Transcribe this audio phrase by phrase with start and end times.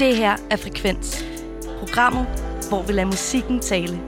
[0.00, 1.24] Det her er Frekvens.
[1.78, 2.26] Programmet,
[2.68, 4.00] hvor vi lader musikken tale.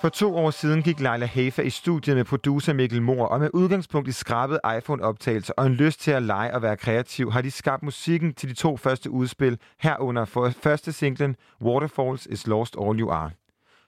[0.00, 3.50] For to år siden gik Leila Hafer i studiet med producer Mikkel Mor, og med
[3.54, 7.50] udgangspunkt i skrabet iPhone-optagelser og en lyst til at lege og være kreativ, har de
[7.50, 13.00] skabt musikken til de to første udspil, herunder for første singlen Waterfalls is Lost All
[13.00, 13.30] You Are.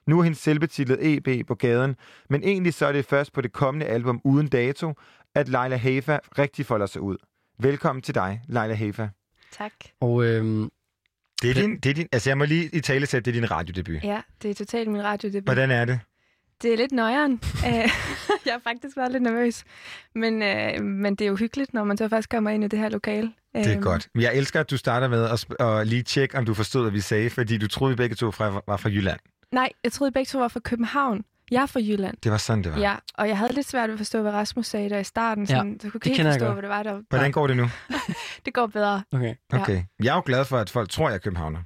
[0.07, 1.95] Nu er hendes selvbetitlet EP på gaden,
[2.29, 4.93] men egentlig så er det først på det kommende album uden dato,
[5.35, 7.17] at Leila Hafer rigtig folder sig ud.
[7.59, 9.07] Velkommen til dig, Leila Hafer.
[9.57, 9.71] Tak.
[10.01, 10.69] Og øhm,
[11.41, 13.41] Det er din, det er din, altså jeg må lige i tale sætte, det er
[13.41, 14.03] din radiodebut.
[14.03, 15.43] Ja, det er totalt min radiodebut.
[15.47, 15.99] Hvordan er det?
[16.61, 17.41] Det er lidt nøjeren.
[17.67, 17.71] Øh,
[18.45, 19.63] jeg har faktisk været lidt nervøs.
[20.15, 22.79] Men, øh, men det er jo hyggeligt, når man så først kommer ind i det
[22.79, 23.33] her lokale.
[23.55, 24.07] Det er Øhm, godt.
[24.13, 26.91] Men jeg elsker, at du starter med at, at lige tjekke, om du forstod, hvad
[26.91, 29.19] vi sagde, fordi du troede, vi begge to fra, var fra Jylland.
[29.51, 31.23] Nej, jeg troede begge to var fra København.
[31.51, 32.17] Jeg er fra Jylland.
[32.23, 32.79] Det var sådan, det var.
[32.79, 35.43] Ja, og jeg havde lidt svært ved at forstå, hvad Rasmus sagde der i starten.
[35.45, 37.01] Ja, Sådan, så jeg kunne det ikke forstå, hvad det var, der...
[37.09, 37.69] Hvordan går det nu?
[38.45, 39.03] Det går bedre.
[39.11, 39.35] okay.
[39.53, 39.61] Ja.
[39.61, 39.83] Okay.
[40.03, 41.59] Jeg er jo glad for, at folk tror, jeg er københavner.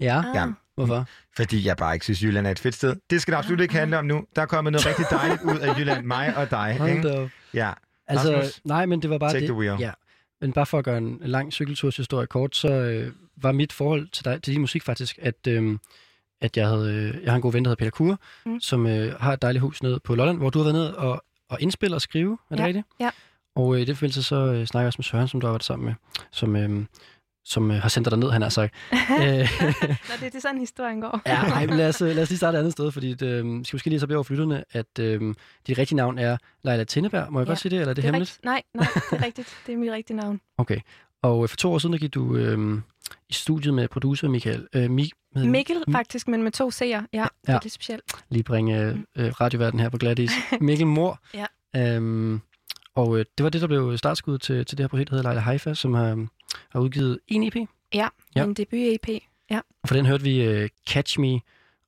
[0.00, 0.24] Ja, Ah.
[0.34, 0.46] Ja.
[0.74, 1.06] hvorfor?
[1.36, 2.96] Fordi jeg bare ikke synes, Jylland er et fedt sted.
[3.10, 4.24] Det skal det absolut ikke handle om nu.
[4.36, 6.06] Der er kommet noget rigtig dejligt ud af Jylland.
[6.06, 6.76] Mig og dig.
[6.78, 7.30] Hold Ikke?
[7.54, 7.72] Ja.
[8.06, 9.48] Altså, Rasmus, nej, men det var bare take det.
[9.48, 9.76] the wheel.
[9.80, 9.90] Ja,
[10.40, 14.24] men bare for at gøre en lang cykelturshistorie kort, så øh, var mit forhold til,
[14.24, 15.78] dig, til din musik faktisk, at, øh,
[16.40, 18.60] at jeg, havde, øh, jeg har en god ven, der hedder Peter Kure, Mm.
[18.60, 21.24] som øh, har et dejligt hus nede på Lolland, hvor du har været ned og,
[21.50, 22.86] og indspille og skrive, er det Ja, rigtigt?
[23.00, 23.10] ja.
[23.56, 25.52] Og øh, i det forbindelse så øh, snakker jeg også med Søren, som du har
[25.52, 25.94] været sammen med,
[26.32, 26.84] som, øh,
[27.44, 28.74] som øh, har sendt dig derned, han har sagt.
[28.92, 29.26] øh, Nå,
[30.20, 31.20] det er det sådan, historien går.
[31.26, 33.26] Ja, ej, men lad os, øh, lad os lige starte et andet sted, fordi det,
[33.26, 35.34] øh, skal måske lige så over for lytterne, at øh,
[35.66, 37.32] dit rigtige navn er Leila Tinneberg.
[37.32, 38.30] Må jeg Ja, godt sige det, eller er det, det er hemmeligt?
[38.30, 38.44] rigtigt.
[38.44, 39.48] Nej, nej, det er rigtigt.
[39.66, 40.40] Det er mit rigtige navn.
[40.58, 40.80] Okay.
[41.22, 42.80] Og øh, for to år siden, der gik du øh,
[43.28, 44.68] i studiet med producer Michael.
[44.74, 46.84] Øh, Mi, med, Mikkel, faktisk, men med to C'er.
[46.84, 47.26] Ja, ja.
[47.46, 48.02] det er lidt specielt.
[48.28, 50.30] Lige bringe øh, øh, radioverden her på glatis.
[50.60, 51.20] Mikkel Mor.
[51.34, 51.46] Ja.
[51.76, 52.40] Øhm,
[52.94, 55.30] og øh, det var det, der blev startskud til, til det her projekt, der hedder
[55.30, 56.26] Leila Haifa, som har,
[56.70, 57.56] har udgivet en EP.
[57.56, 57.64] Ja,
[57.94, 58.08] Ja.
[58.36, 58.44] ja.
[58.44, 59.08] en debut-EP.
[59.82, 61.40] Og for den hørte vi øh, Catch Me.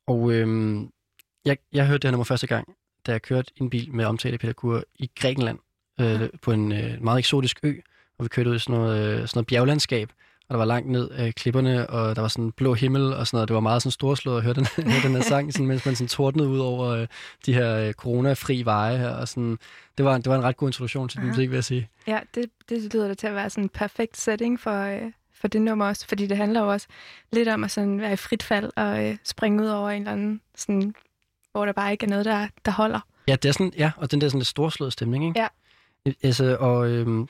[0.07, 0.79] Og øh,
[1.45, 2.69] jeg, jeg hørte det her nummer første gang,
[3.07, 5.59] da jeg kørte en bil med omtale Peter Kur i Grækenland
[6.01, 7.75] øh, på en øh, meget eksotisk ø.
[8.19, 10.13] Og vi kørte ud i sådan noget, øh, sådan noget bjerglandskab,
[10.51, 13.37] og der var langt ned af klipperne, og der var sådan blå himmel og sådan
[13.37, 13.49] noget.
[13.49, 15.95] Det var meget sådan storslået at høre den, høre den her sang, sådan, mens man
[15.95, 17.07] sådan tordnede ud over øh,
[17.47, 19.11] de her øh, coronafri veje her.
[19.11, 19.59] Og sådan,
[19.99, 21.31] det, var, det var en ret god introduktion til din Aha.
[21.31, 21.89] musik, vil jeg sige.
[22.07, 25.49] Ja, det, det lyder da til at være sådan en perfekt setting for, øh, for
[25.49, 26.87] det nummer også, fordi det handler jo også
[27.33, 30.13] lidt om at sådan være i frit fald og øh, springe ud over en eller
[30.13, 30.95] anden, sådan,
[31.53, 33.01] hvor der bare ikke er noget, der, der holder.
[33.29, 35.41] Ja, det er sådan, ja, og den der sådan lidt storslåede stemning, ikke?
[35.41, 35.49] Ja.
[36.23, 37.27] Altså, og jeg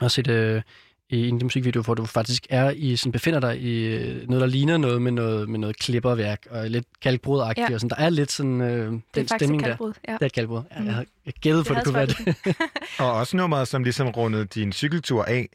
[0.00, 0.62] har set øh,
[1.10, 4.46] i en musikvideo, hvor du faktisk er i, sådan befinder dig i øh, noget, der
[4.46, 7.74] ligner noget med noget, med noget klipperværk, og lidt kalkbrudagtigt, Ja.
[7.74, 7.90] og sådan.
[7.98, 9.68] Der er lidt sådan øh, den Det er stemning der.
[10.08, 10.12] Ja.
[10.12, 10.62] Det er et kalkbrud.
[10.74, 10.86] Ja, Mm.
[10.86, 12.36] jeg, havde- jeg gættede på, Det kunne være det.
[12.98, 15.48] Og også nummeret, som ligesom rundede din cykeltur af.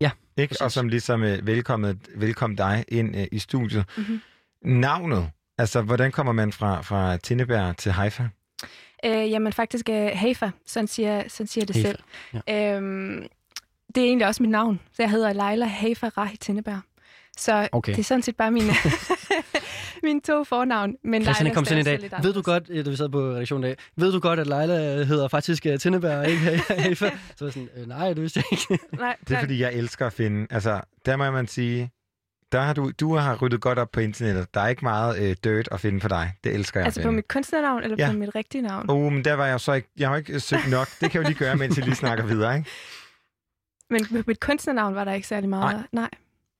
[0.00, 0.48] Ja, Ikke?
[0.50, 0.60] præcis.
[0.60, 3.84] Og som ligesom øh, velkommet, velkom dig ind øh, i studiet.
[3.96, 4.20] Mhm.
[4.64, 8.22] Navnet, altså hvordan kommer man fra, fra Tinneberg til Haifa?
[9.04, 11.98] Øh, jamen faktisk øh, Hafa, sådan siger, sådan siger det Hafa, selv.
[12.48, 12.76] Ja.
[12.76, 13.26] Øhm,
[13.94, 16.80] det er egentlig også mit navn, så jeg hedder Leila Hafa Rahi Tinneberg.
[17.38, 17.92] Så Okay.
[17.92, 18.72] det er sådan set bare mine,
[20.02, 20.94] mine to fornavn.
[21.04, 22.22] Men Christian er Leila kommet til i dag.
[22.22, 24.46] Ved du godt, øh, da vi sad på redaktionen i dag, ved du godt, at
[24.46, 26.94] Leila hedder faktisk uh, Tinneberg, og ikke Hafa?
[27.36, 28.84] Så var jeg sådan, øh, nej, det vidste jeg ikke.
[28.96, 29.40] Nej, Det er nej.
[29.42, 31.90] fordi, jeg elsker at finde, altså der må man sige,
[32.52, 34.54] der har du, du har ryddet godt op på internettet.
[34.54, 36.32] Der er ikke meget øh, dirt at finde på dig.
[36.44, 38.06] Det elsker jeg Altså på mit kunstnernavn, eller Ja.
[38.12, 38.90] på mit rigtige navn?
[38.90, 40.88] Oh, men der var jeg så ikke, jeg har ikke søgt nok.
[41.00, 42.70] Det kan jo lige gøre, mens jeg lige snakker videre, ikke?
[43.92, 45.76] Men på mit kunstnernavn var der ikke særlig meget.
[45.76, 45.86] Nej.
[45.92, 46.10] Nej.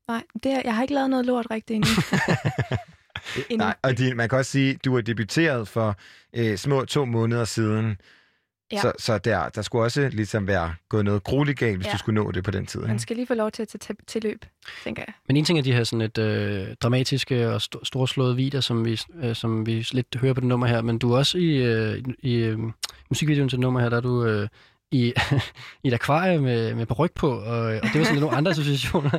[0.08, 1.90] Nej, det, er- jeg har ikke lavet noget lort rigtigt endnu.
[3.50, 3.64] endnu.
[3.64, 5.96] Nej, og din, man kan også sige, du er debuteret for
[6.36, 7.96] øh, små to måneder siden.
[8.72, 8.80] Ja.
[8.80, 11.92] Så, så der, der skulle også ligesom være gået noget grueligt galt, hvis Ja.
[11.92, 12.80] du skulle nå det på den tid.
[12.80, 14.44] Man skal lige få lov til at tage til løb,
[14.84, 15.14] tænker jeg.
[15.28, 18.84] Men en ting er de her sådan lidt øh, dramatiske og st- storslåede videoer, som
[18.84, 21.56] vi, øh, som vi lidt hører på det nummer her, men du er også i,
[21.56, 22.58] øh, i øh,
[23.10, 24.48] musikvideoen til det nummer her, der er du øh,
[24.92, 25.12] i,
[25.84, 29.18] i et akvarie med, med ryg på, og, og det var sådan nogle andre associationer.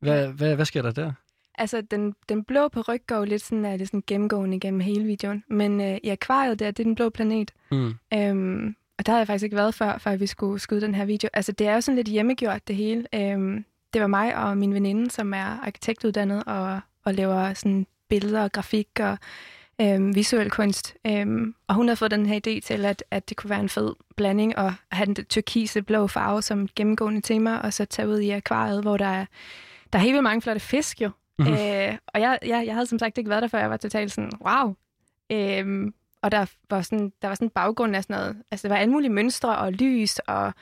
[0.00, 1.12] Hvad, hvad, hvad sker der der?
[1.54, 5.04] Altså, den, den blå ryg går jo lidt sådan, er det sådan gennemgående igennem hele
[5.04, 5.44] videoen.
[5.48, 7.50] Men øh, i akvariet der, det er den blå planet.
[7.70, 7.94] Mm.
[8.14, 11.04] Øhm, og der havde jeg faktisk ikke været før, før vi skulle skyde den her
[11.04, 11.30] video.
[11.32, 13.06] Altså, det er jo sådan lidt hjemmegjort, det hele.
[13.14, 18.42] Øhm, det var mig og min veninde, som er arkitektuddannet og, og laver sådan billeder
[18.42, 19.18] og grafik og
[19.82, 20.94] øhm, visuel kunst.
[21.06, 23.68] Øhm, og hun har fået den her idé til, at, at det kunne være en
[23.68, 28.18] fed blanding at have den turkise blå farve som gennemgående tema, og så tage ud
[28.18, 29.26] i akvariet, hvor der er,
[29.92, 31.10] der er helt vildt mange flotte fisk jo.
[31.38, 31.52] Mhm.
[31.52, 34.12] Øh, og jeg, jeg, jeg havde som sagt ikke været der, før jeg var totalt
[34.12, 34.74] sådan, wow.
[35.30, 38.74] Øhm, og der var sådan, der var sådan en baggrund af sådan noget, altså der
[38.74, 40.52] var alle mulige mønstre og lys, og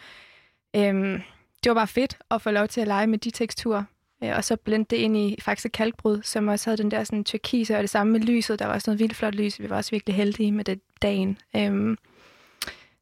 [0.76, 1.22] øhm,
[1.64, 3.84] det var bare fedt at få lov til at lege med de teksturer.
[4.22, 7.24] Øh, og så blende det ind i faktisk kalkbrud, som også havde den der sådan
[7.24, 8.58] turkise, og det samme med lyset.
[8.58, 9.60] Der var også noget vildt flot lys.
[9.60, 11.38] Vi var også virkelig heldige med det dagen.
[11.56, 11.98] Øhm,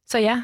[0.05, 0.43] så ja.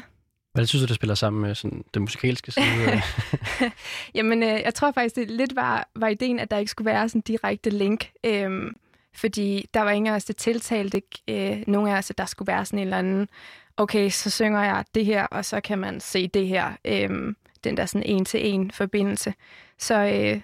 [0.52, 3.02] Hvad synes du, det spiller sammen med sådan, den musikalske side?
[4.14, 7.08] Jamen, øh, jeg tror faktisk, det lidt var, var ideen, at der ikke skulle være
[7.08, 8.10] sådan direkte link.
[8.24, 8.76] Øhm,
[9.14, 12.26] fordi der var ingen af os, det tiltalte ikke øh, nogen af os, at der
[12.26, 13.28] skulle være sådan en eller anden,
[13.76, 16.72] okay, så synger jeg det her, og så kan man se det her.
[16.84, 19.34] Øhm, den der sådan en-til-en forbindelse.
[19.78, 20.40] Så, øh,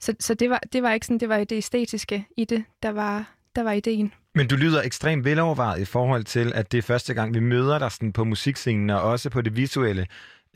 [0.00, 2.90] så, så det, var, det var ikke sådan, det var det æstetiske i det, der
[2.90, 4.12] var, der var ideen.
[4.34, 7.78] Men du lyder ekstremt velovervejet i forhold til, at det er første gang, vi møder
[7.78, 10.06] dig sådan på musikscenen og også på det visuelle.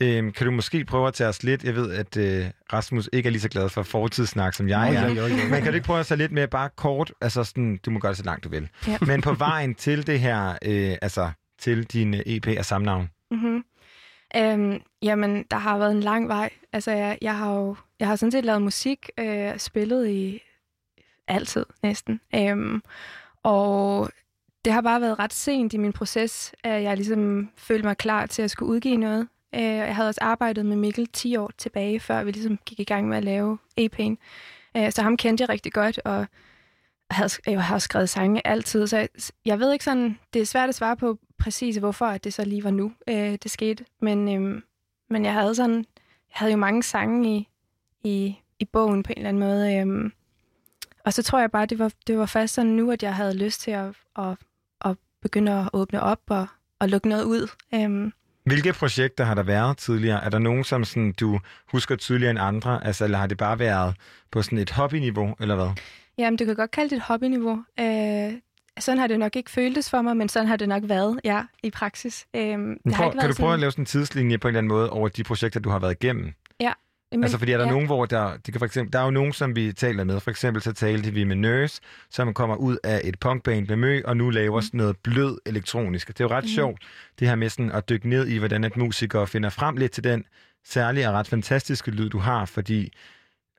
[0.01, 1.63] Øhm, kan du måske prøve at tage os lidt?
[1.63, 5.07] Jeg ved, at øh, Rasmus ikke er lige så glad for fortidssnak, som jeg er.
[5.07, 5.35] Jo, jo, jo.
[5.49, 7.13] Men kan du ikke prøve at tage lidt mere bare kort?
[7.21, 8.69] Altså sådan, du må gøre det så langt du vil.
[8.87, 8.97] Ja.
[9.01, 13.09] Men på vejen til det her, øh, altså til din EP af samme navn.
[13.31, 13.63] Mm-hmm.
[14.35, 16.49] Øhm, jamen, der har været en lang vej.
[16.73, 20.41] Altså, jeg, jeg har jo jeg har sådan set lavet musik, øh, spillet i
[21.27, 22.21] altid næsten.
[22.35, 22.83] Øhm,
[23.43, 24.09] og
[24.65, 28.25] det har bare været ret sent i min proces, at jeg ligesom følte mig klar
[28.25, 29.27] til at skulle udgive noget.
[29.55, 32.83] Øh, jeg havde også arbejdet med Mikkel 10 år tilbage, før vi ligesom gik i
[32.83, 34.15] gang med at lave EP'en.
[34.77, 36.25] Øh, så ham kendte jeg rigtig godt, og
[37.15, 39.09] havde, jeg har skrevet sange altid, så jeg,
[39.45, 42.45] jeg ved ikke sådan, det er svært at svare på præcis, hvorfor at det så
[42.45, 43.85] lige var nu, øh, det skete.
[44.01, 44.61] Men, øh,
[45.09, 47.47] men jeg havde sådan, jeg havde jo mange sange i,
[48.03, 49.77] i, i bogen på en eller anden måde.
[49.77, 50.11] Øh,
[51.05, 53.37] og så tror jeg bare, det var, det var først sådan nu, at jeg havde
[53.37, 54.37] lyst til at, at,
[54.85, 56.47] at begynde at åbne op og,
[56.79, 57.47] og lukke noget ud.
[57.73, 58.11] Øh,
[58.45, 60.23] Hvilke projekter har der været tidligere?
[60.23, 61.39] Er der nogen, som sådan, du
[61.71, 62.85] husker tydeligere end andre?
[62.85, 63.95] Altså, eller har det bare været
[64.31, 65.69] på sådan et hobbyniveau, eller hvad?
[66.21, 67.63] Jamen, du kan godt kalde det et hobbyniveau.
[67.79, 68.31] Øh,
[68.79, 71.41] sådan har det nok ikke føltes for mig, men sådan har det nok været, ja,
[71.63, 72.25] i praksis.
[72.35, 74.37] Øh, det Men har prøv, ikke kan du prøve sådan- at lave sådan en tidslinje
[74.37, 76.33] på en eller anden måde over de projekter, du har været igennem?
[77.13, 77.71] Men- altså, fordi er der ja.
[77.71, 80.19] nogen, hvor der, det kan for eksempel, der er jo nogen, som vi taler med.
[80.19, 84.01] For eksempel så talte vi med Nurse, som kommer ud af et punkband med Mø,
[84.05, 84.61] og nu laver Mm.
[84.61, 86.07] sådan noget blød elektronisk.
[86.07, 86.49] Det er jo ret Mhm.
[86.49, 86.81] sjovt,
[87.19, 90.03] det her med sådan at dykke ned i, hvordan et musiker finder frem lidt til
[90.03, 90.23] den
[90.65, 92.91] særlige og ret fantastiske lyd, du har, fordi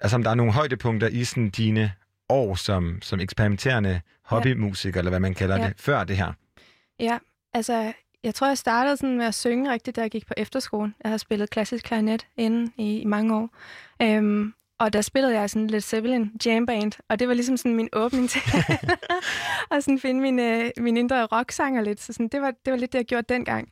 [0.00, 1.92] altså, om der er nogle højdepunkter i sådan dine
[2.32, 5.66] år som, som eksperimenterende hobbymusiker, eller hvad man kalder Ja.
[5.68, 6.32] det, før det her.
[7.00, 7.18] Ja,
[7.54, 7.92] altså,
[8.24, 10.94] jeg tror, jeg startede sådan med at synge rigtigt, da jeg gik på efterskolen.
[11.04, 13.48] Jeg har spillet klassisk klarinet inden i, i mange år.
[14.02, 17.74] Øhm, og der spillede jeg sådan lidt Zeppelin jam band, og det var ligesom sådan
[17.76, 18.40] min åbning til
[19.72, 22.00] at sådan finde min, øh, min indre rocksanger lidt.
[22.00, 23.68] Så sådan, det, var, det var lidt det, jeg gjorde dengang.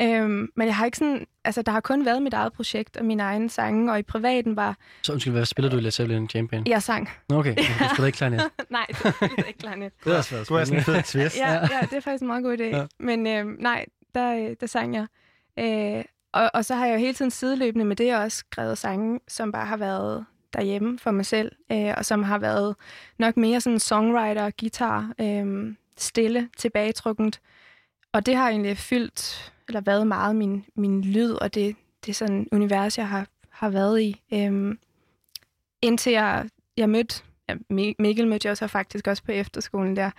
[0.00, 3.04] Øhm, men jeg har ikke sådan, altså der har kun været mit eget projekt og
[3.04, 6.48] mine egne sange, og i privaten var, Så undskyld, hvad spiller du i Led Zeppelin
[6.48, 6.68] Band?
[6.68, 7.08] jeg sang.
[7.32, 7.62] Okay, du
[7.94, 8.40] spiller ikke klarinet.
[8.70, 9.04] Nej, det
[9.38, 9.92] er ikke klarinet.
[10.04, 11.36] Det er også været Du er sådan en fed twist.
[11.38, 12.76] ja, ja, det er faktisk en meget god idé.
[12.76, 12.86] Ja.
[12.98, 15.06] Men øh, nej, der, der sang jeg.
[15.58, 19.20] Øh, og, og så har jeg jo hele tiden sideløbende med det også skrevet sange,
[19.28, 22.76] som bare har været derhjemme for mig selv, øh, og som har været
[23.18, 27.40] nok mere sådan songwriter, guitar, øh, stille, tilbagetrukkent.
[28.12, 32.14] Og det har egentlig fyldt, eller været meget min, min lyd, og det, det er
[32.14, 34.22] sådan univers, jeg har, har været i.
[34.32, 34.78] Øhm,
[35.82, 37.54] indtil jeg, jeg mødte ja,
[37.98, 40.10] Mikkel mødte jeg så faktisk også på efterskolen der.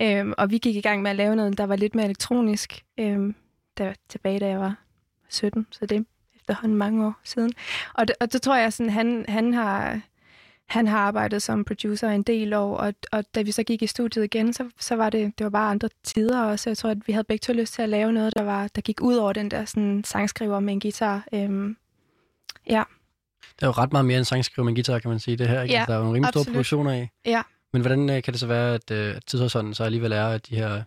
[0.00, 2.84] Øhm, og vi gik i gang med at lave noget, der var lidt mere elektronisk,
[2.98, 3.34] øhm,
[3.78, 4.76] der, tilbage da jeg var
[5.28, 6.02] 17, så det er
[6.36, 7.52] efterhånden mange år siden.
[7.94, 10.00] Og det, og så tror jeg, sådan, han, han, har,
[10.70, 13.86] han har arbejdet som producer en del år, og, og da vi så gik i
[13.86, 16.70] studiet igen, så, så var det, det var bare andre tider også.
[16.70, 18.80] Jeg tror, at vi havde begge to lyst til at lave noget, der, var, der
[18.80, 21.24] gik ud over den der sådan, sangskriver med en guitar.
[21.32, 21.76] Øhm,
[22.66, 22.82] ja,
[23.56, 25.48] Det er jo ret meget mere end sangskriver med en guitar, kan man sige det
[25.48, 25.62] her.
[25.62, 25.74] Ikke?
[25.74, 26.54] Ja, Altså, der er jo nogle rimelig store absolut.
[26.54, 27.06] produktioner i.
[27.24, 27.42] Ja.
[27.72, 30.82] Men hvordan øh, kan det så være, at, øh, tidshorisonten så alligevel er de her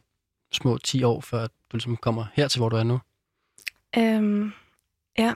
[0.52, 3.00] små 10 år, før du ligesom kommer her til, hvor du er nu?
[3.98, 4.52] Øhm,
[5.18, 5.34] ja,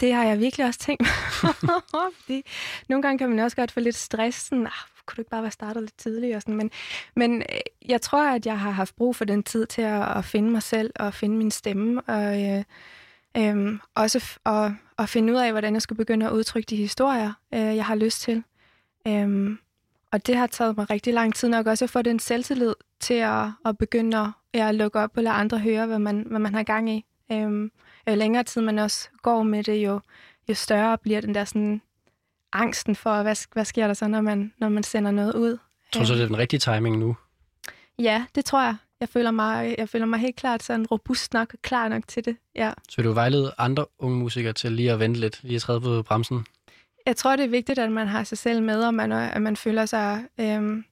[0.00, 1.54] det har jeg virkelig også tænkt mig.
[2.20, 2.42] Fordi
[2.88, 4.38] nogle gange kan man også godt få lidt stress.
[4.38, 4.72] Sådan, ah,
[5.06, 6.36] kunne du ikke bare være startet lidt tidligere?
[6.36, 6.56] Og sådan.
[6.56, 6.70] Men,
[7.16, 10.24] men øh, jeg tror, at jeg har haft brug for den tid til at, at
[10.24, 12.02] finde mig selv og finde min stemme.
[12.02, 12.64] Og øh,
[13.36, 16.76] øh, også f- at, at finde ud af, hvordan jeg skulle begynde at udtrykke de
[16.76, 18.42] historier, øh, jeg har lyst til.
[19.08, 19.56] Øh,
[20.12, 23.14] og det har taget mig rigtig lang tid nok også at få den selvtillid til
[23.14, 26.38] at, at begynde at, ja, at lukke op og lade andre høre, hvad man, hvad
[26.38, 27.04] man har gang i.
[27.32, 27.70] Øhm,
[28.08, 30.00] jo længere tid man også går med det, jo,
[30.48, 31.82] jo større bliver den der sådan
[32.52, 35.58] angsten for, hvad, hvad sker der så, når man, når man sender noget ud.
[35.92, 37.16] Tror du så, det er den rigtige timing nu?
[37.98, 38.76] Ja, det tror jeg.
[39.00, 42.24] Jeg føler mig, jeg føler mig helt klart sådan robust nok og klar nok til
[42.24, 42.36] det.
[42.54, 42.72] Ja.
[42.88, 45.80] Så vil du vejlede andre unge musikere til lige at vente lidt, lige at træde
[45.80, 46.46] på bremsen?
[47.06, 49.56] Jeg tror, det er vigtigt, at man har sig selv med, og man, at man
[49.56, 50.84] føler sig øhm,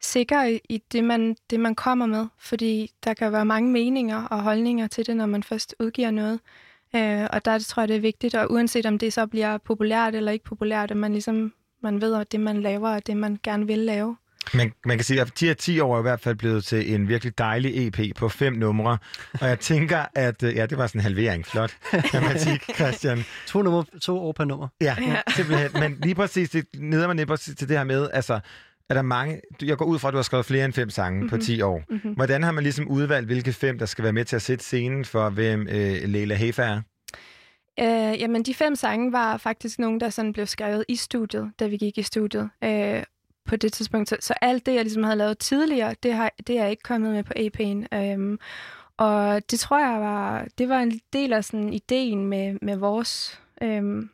[0.00, 2.26] sikker i, det, man, det, man kommer med.
[2.38, 6.40] Fordi der kan være mange meninger og holdninger til det, når man først udgiver noget.
[6.96, 10.14] Øh, og der tror jeg, det er vigtigt, og uanset om det så bliver populært
[10.14, 13.38] eller ikke populært, at man ligesom man ved, at det, man laver, er det, man
[13.42, 14.16] gerne vil lave.
[14.54, 16.94] Man, man kan sige, at de her 10 år er i hvert fald blevet til
[16.94, 18.98] en virkelig dejlig EP på fem numre.
[19.40, 20.42] Og jeg tænker, at...
[20.42, 21.46] øh, Ja, det var sådan en halvering.
[21.46, 23.24] Flot matematik, Christian.
[23.46, 24.68] To, nummer, to år per nummer.
[24.80, 25.70] Ja, ja, simpelthen.
[25.80, 28.40] Men lige præcis, det neder man lige præcis til det her med, altså,
[28.88, 29.40] er der mange...
[29.62, 31.38] Jeg går ud fra, at du har skrevet flere end fem sange mm-hmm.
[31.38, 31.82] på 10 år.
[31.90, 32.12] Mm-hmm.
[32.12, 35.04] Hvordan har man ligesom udvalgt, hvilke fem, der skal være med til at sætte scenen
[35.04, 36.80] for, hvem øh, Leila Hefa er?
[37.80, 41.66] Øh, jamen, de fem sange var faktisk nogle, der sådan blev skrevet i studiet, da
[41.66, 42.50] vi gik i studiet.
[42.64, 43.02] Øh,
[43.46, 44.08] på det tidspunkt.
[44.08, 47.12] Så, så alt det, jeg ligesom havde lavet tidligere, det, har, det er ikke kommet
[47.12, 47.96] med på EP'en.
[47.98, 48.38] Øhm,
[48.96, 53.40] og det tror jeg var, det var en del af sådan ideen med, med vores
[53.62, 54.10] øhm,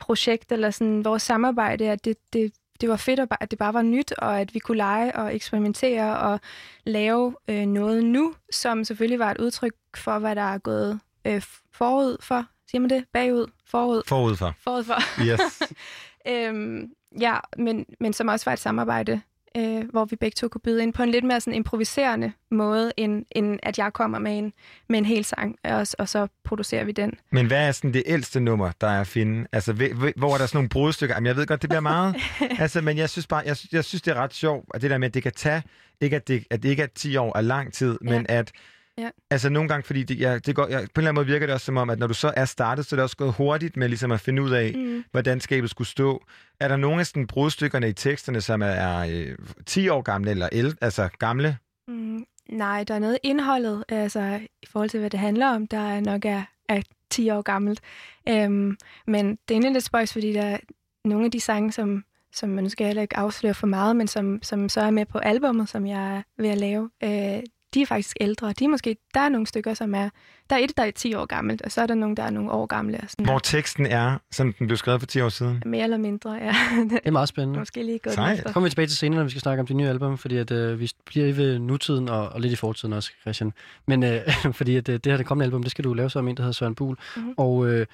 [0.00, 3.82] projekt, eller sådan vores samarbejde, at det, det, det var fedt, at det bare var
[3.82, 6.40] nyt, og at vi kunne lege og eksperimentere og
[6.84, 11.42] lave øh, noget nu, som selvfølgelig var et udtryk for, hvad der er gået øh,
[11.72, 12.44] forud for.
[12.70, 13.04] Siger man det?
[13.12, 13.46] Bagud?
[13.66, 14.02] Forud?
[14.06, 14.54] Forud for.
[14.60, 15.22] Forud for.
[15.22, 15.62] Yes.
[16.32, 19.20] øhm, ja, men, men som også var et samarbejde,
[19.56, 22.92] øh, hvor vi begge to kunne byde ind på en lidt mere sådan improviserende måde,
[22.96, 24.52] end, end at jeg kommer med en,
[24.88, 27.12] med en hel sang, og, og så producerer vi den.
[27.32, 29.46] Men hvad er sådan det ældste nummer, der er at finde?
[29.52, 29.72] Altså,
[30.16, 31.14] hvor er der sådan nogle brudstykker?
[31.14, 32.16] Jamen, jeg ved godt, det bliver meget.
[32.62, 34.98] altså, men jeg synes bare, jeg, jeg synes, det er ret sjovt, at det der
[34.98, 35.62] med, at det kan tage,
[36.00, 38.10] ikke at det, at det ikke er 10 år er lang tid, ja.
[38.10, 38.52] men at
[38.98, 39.10] Ja.
[39.30, 41.46] Altså nogle gange, fordi det, ja, det går, ja, på en eller anden måde virker
[41.46, 43.32] det også som om, at når du så er startet, så er det også gået
[43.32, 45.04] hurtigt med ligesom at finde ud af, mm.
[45.10, 46.24] hvordan skabet skulle stå.
[46.60, 49.36] Er der nogle af sådan brudstykkerne i teksterne, som er, er øh,
[49.66, 51.58] 10 år gamle eller el, altså gamle?
[51.88, 55.78] Mm, nej, der er noget indholdet, altså i forhold til, hvad det handler om, der
[55.78, 57.80] er nok er, er 10 år gammelt.
[58.28, 60.58] Øhm, men det er egentlig lidt spøjs, fordi der er
[61.04, 64.42] nogle af de sange, som, som man skal heller ikke afsløre for meget, men som,
[64.42, 67.42] som så er med på albummet, som jeg er ved at lave, øh,
[67.74, 68.52] de er faktisk ældre.
[68.52, 70.08] De er måske, der er nogle stykker, som er...
[70.50, 72.30] Der er et, der er 10 år gammelt, og så er der nogle, der er
[72.30, 72.98] nogle år gamle.
[73.02, 75.62] Og sådan Hvor teksten er, som den blev skrevet for 10 år siden?
[75.66, 76.54] Mere eller mindre, ja.
[76.90, 77.58] det er meget spændende.
[77.58, 78.32] Måske lige gået Sej.
[78.32, 78.52] efter.
[78.52, 80.50] kommer vi tilbage til senere, når vi skal snakke om de nye album, fordi at,
[80.50, 83.52] øh, vi bliver ved nutiden og, og lidt i fortiden også, Christian.
[83.86, 84.20] Men øh,
[84.58, 86.42] fordi at, øh, det her det kommende album, det skal du lave som en, der
[86.42, 86.98] hedder Søren Buhl.
[87.16, 87.34] Mm-hmm.
[87.36, 87.86] Og, øh,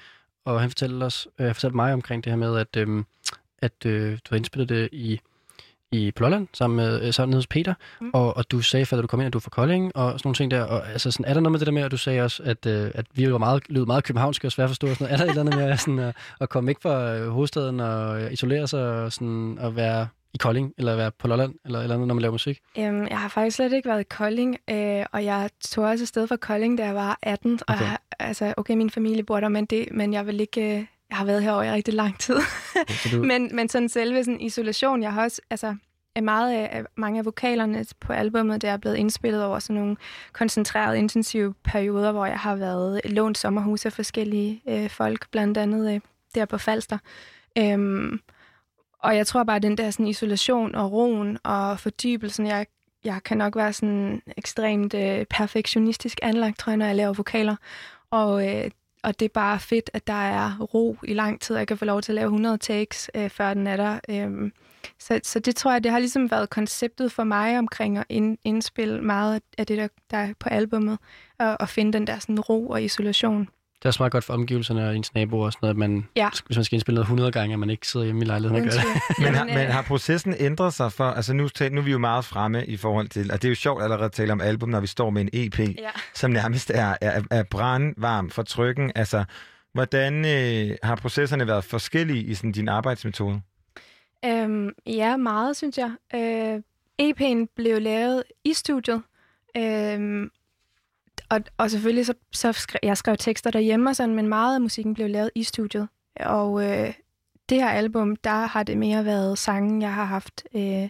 [0.45, 3.03] og han fortalte, os, øh, fortalte mig omkring det her med, at, øh,
[3.61, 5.19] at øh, du har indspillet det i
[5.91, 8.09] i Plolland sammen med øh, sammen hos Peter, mm.
[8.13, 10.21] og, og du sagde, at du kom ind, at du er fra Kolding, og sådan
[10.23, 10.63] nogle ting der.
[10.63, 12.65] Og, altså, sådan, er der noget med det der med, at du sagde også, at,
[12.65, 14.87] øh, at vi var meget, lød meget københavnske og svært at forstå?
[14.87, 15.13] Og sådan noget.
[15.13, 18.33] Er der et eller andet med sådan, at, at komme ikke fra øh, hovedstaden og
[18.33, 22.07] isolere sig og, sådan, og være i Kolding, eller være på Lolland, eller eller andet,
[22.07, 22.59] når man laver musik?
[22.77, 26.27] Um, jeg har faktisk slet ikke været i Kolding, øh, og jeg tog også afsted
[26.27, 27.59] fra Kolding, da jeg var 18.
[27.67, 27.73] Okay.
[27.73, 30.77] Og jeg, altså, okay, min familie bor der, men, det, men jeg vil ikke...
[30.77, 32.37] Øh, jeg har været herovre i rigtig lang tid.
[33.29, 35.41] Men, men sådan selve sådan isolation, jeg har også...
[35.49, 35.75] Altså,
[36.21, 39.97] meget af, mange af vokalerne på albummet, det er blevet indspillet over sådan nogle
[40.33, 45.93] koncentrerede, intensive perioder, hvor jeg har været lånt sommerhus af forskellige øh, folk, blandt andet
[45.93, 45.99] øh,
[46.35, 46.97] der på Falster.
[47.57, 48.19] Øhm,
[48.99, 52.65] og jeg tror bare, at den der sådan, isolation og roen og fordybelsen, jeg,
[53.03, 57.55] jeg kan nok være sådan ekstremt øh, perfektionistisk anlagt, tror jeg, når jeg laver vokaler.
[58.11, 58.71] Og, øh,
[59.03, 61.55] og det er bare fedt, at der er ro i lang tid.
[61.57, 63.99] Jeg kan få lov til at lave 100 takes, øh, før den er der.
[64.09, 64.51] Øh,
[64.99, 68.37] så, så det tror jeg, det har ligesom været konceptet for mig omkring at ind,
[68.43, 70.97] indspille meget af det, der, der er på albummet,
[71.39, 73.49] og, og finde den der sådan ro og isolation.
[73.81, 76.07] Det er også meget godt for omgivelserne og ens naboer og sådan noget, at man,
[76.15, 76.29] ja.
[76.45, 78.71] hvis man skal indspille noget 100 gange, at man ikke sidder hjemme i lejligheden og
[78.71, 79.19] gør det.
[79.25, 82.25] men, har, men har processen ændret sig for, altså nu, nu er vi jo meget
[82.25, 84.79] fremme i forhold til, og det er jo sjovt allerede at tale om album, når
[84.79, 85.89] vi står med en EP, ja.
[86.13, 88.91] som nærmest er, er, er brandvarm for trykken.
[88.95, 89.23] Altså,
[89.73, 93.41] hvordan øh, har processerne været forskellige i sådan, din arbejdsmetode?
[94.25, 95.91] Øhm, ja, meget, synes jeg.
[96.15, 96.61] Øh,
[97.01, 99.01] EP'en blev lavet i studiet,
[99.57, 100.29] øhm,
[101.31, 104.61] og, og selvfølgelig så, så skrev jeg skrev tekster derhjemme og sådan, men meget af
[104.61, 105.87] musikken blev lavet i studiet.
[106.19, 106.93] Og øh,
[107.49, 110.89] det her album, der har det mere været sange, jeg har haft øh,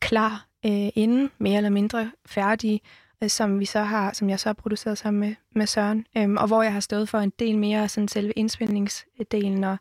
[0.00, 2.80] klar øh, inden, mere eller mindre færdige,
[3.22, 6.30] øh, som vi så har, som jeg så har produceret sammen med, med Søren, øh,
[6.30, 9.76] og hvor jeg har stået for en del mere sådan selve indspilningsdelen og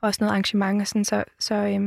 [0.00, 1.80] også noget arrangement og sådan, så, så øh,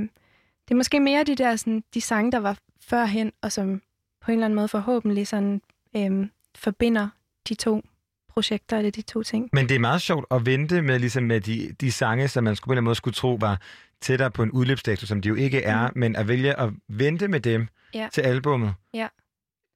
[0.67, 3.81] det er måske mere de der sådan, de sange, der var førhen, og som
[4.21, 5.61] på en eller anden måde forhåbentlig sådan,
[5.95, 7.09] øhm, forbinder
[7.49, 7.81] de to
[8.29, 9.49] projekter, eller de to ting.
[9.53, 12.55] Men det er meget sjovt at vente med, ligesom med de, de sange, som man
[12.55, 13.61] skulle på en eller anden måde skulle tro var
[14.01, 15.99] tættere på en udløbsdato, som de jo ikke er, mm.
[15.99, 18.09] men at vælge at vente med dem ja.
[18.13, 19.07] til albummet, ja.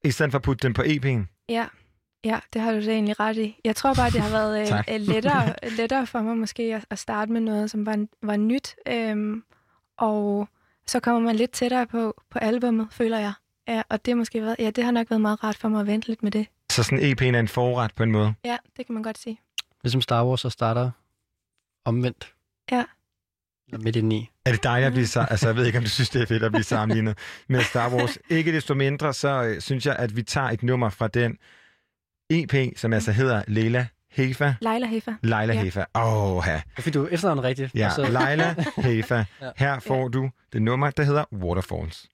[0.03, 1.45] i stedet for at putte dem på EP'en.
[1.49, 1.67] Ja.
[2.23, 3.59] Ja, det har du da egentlig ret i.
[3.63, 4.61] Jeg tror bare, det har været
[4.93, 8.75] øh, lettere, lettere for mig måske at, at starte med noget, som var, var nyt.
[8.87, 9.43] Øhm,
[9.97, 10.49] og
[10.87, 13.33] så kommer man lidt tættere på, på albummet, føler jeg.
[13.67, 15.81] Ja, og det, har måske været, ja, det har nok været meget rart for mig
[15.81, 16.47] at vente lidt med det.
[16.77, 18.33] Så sådan EP'en er en forret på en måde?
[18.45, 19.39] Ja, det kan man godt sige.
[19.83, 20.91] Ligesom Star Wars, så starter
[21.85, 22.33] omvendt.
[22.71, 22.83] Ja.
[23.67, 24.29] Eller midt indeni.
[24.45, 25.19] Er det dejligt at blive så?
[25.29, 27.17] Altså, jeg ved ikke, om du synes, det er fedt at blive sammenlignet
[27.47, 28.17] med Star Wars.
[28.29, 31.37] Ikke desto mindre, så øh, synes jeg, at vi tager et nummer fra den
[32.29, 34.53] EP, som altså hedder Leila Hefa.
[34.61, 35.13] Leila Hefa.
[35.23, 35.63] Leila Ja.
[35.63, 35.83] Hefa.
[35.95, 36.61] Åh, ja.
[36.75, 37.75] Det fordi, du er efternavnet rigtigt.
[37.75, 39.25] Ja, så- Leila Hefa.
[39.41, 39.51] Ja.
[39.55, 42.09] Her får du det nummer, der hedder Waterfalls.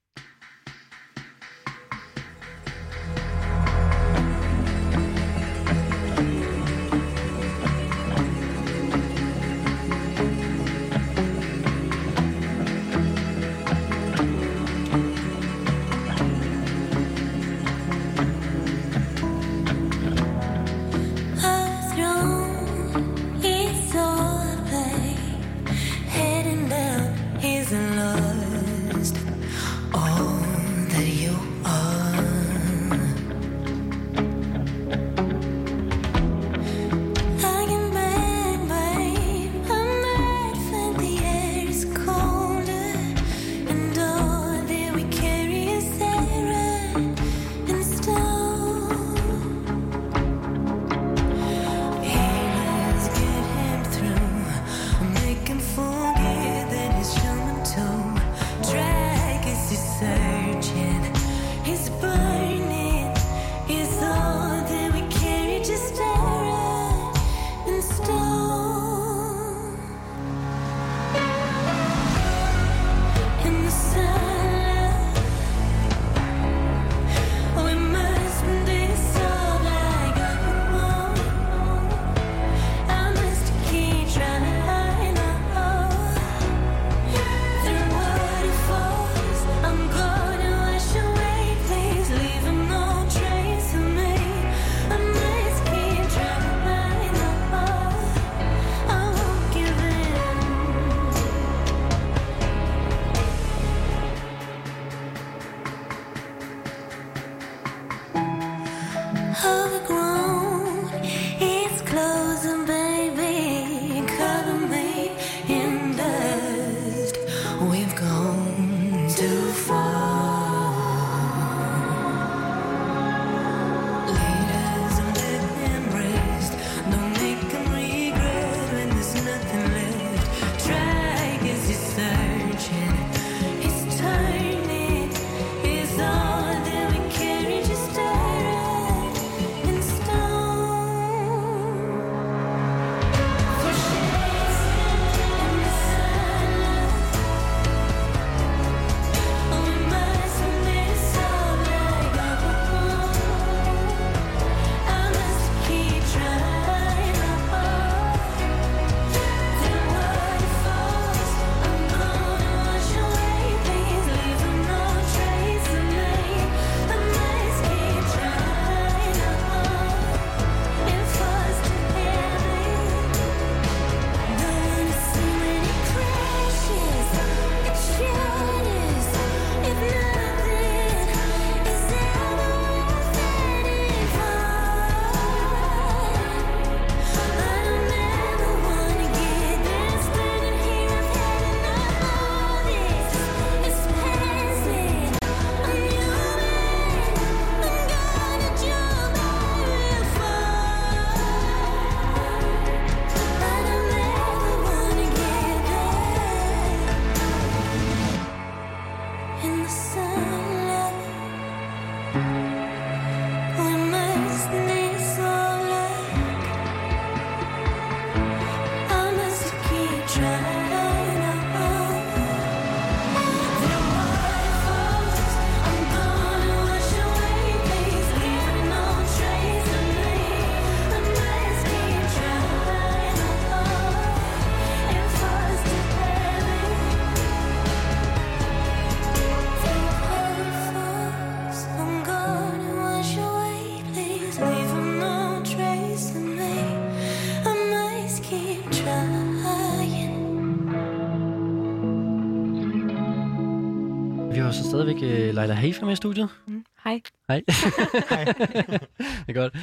[255.48, 256.30] Leila Hafer med i studiet.
[256.48, 256.66] Mm.
[256.84, 257.02] Hej.
[257.30, 257.42] Hej.
[257.48, 259.54] det er godt.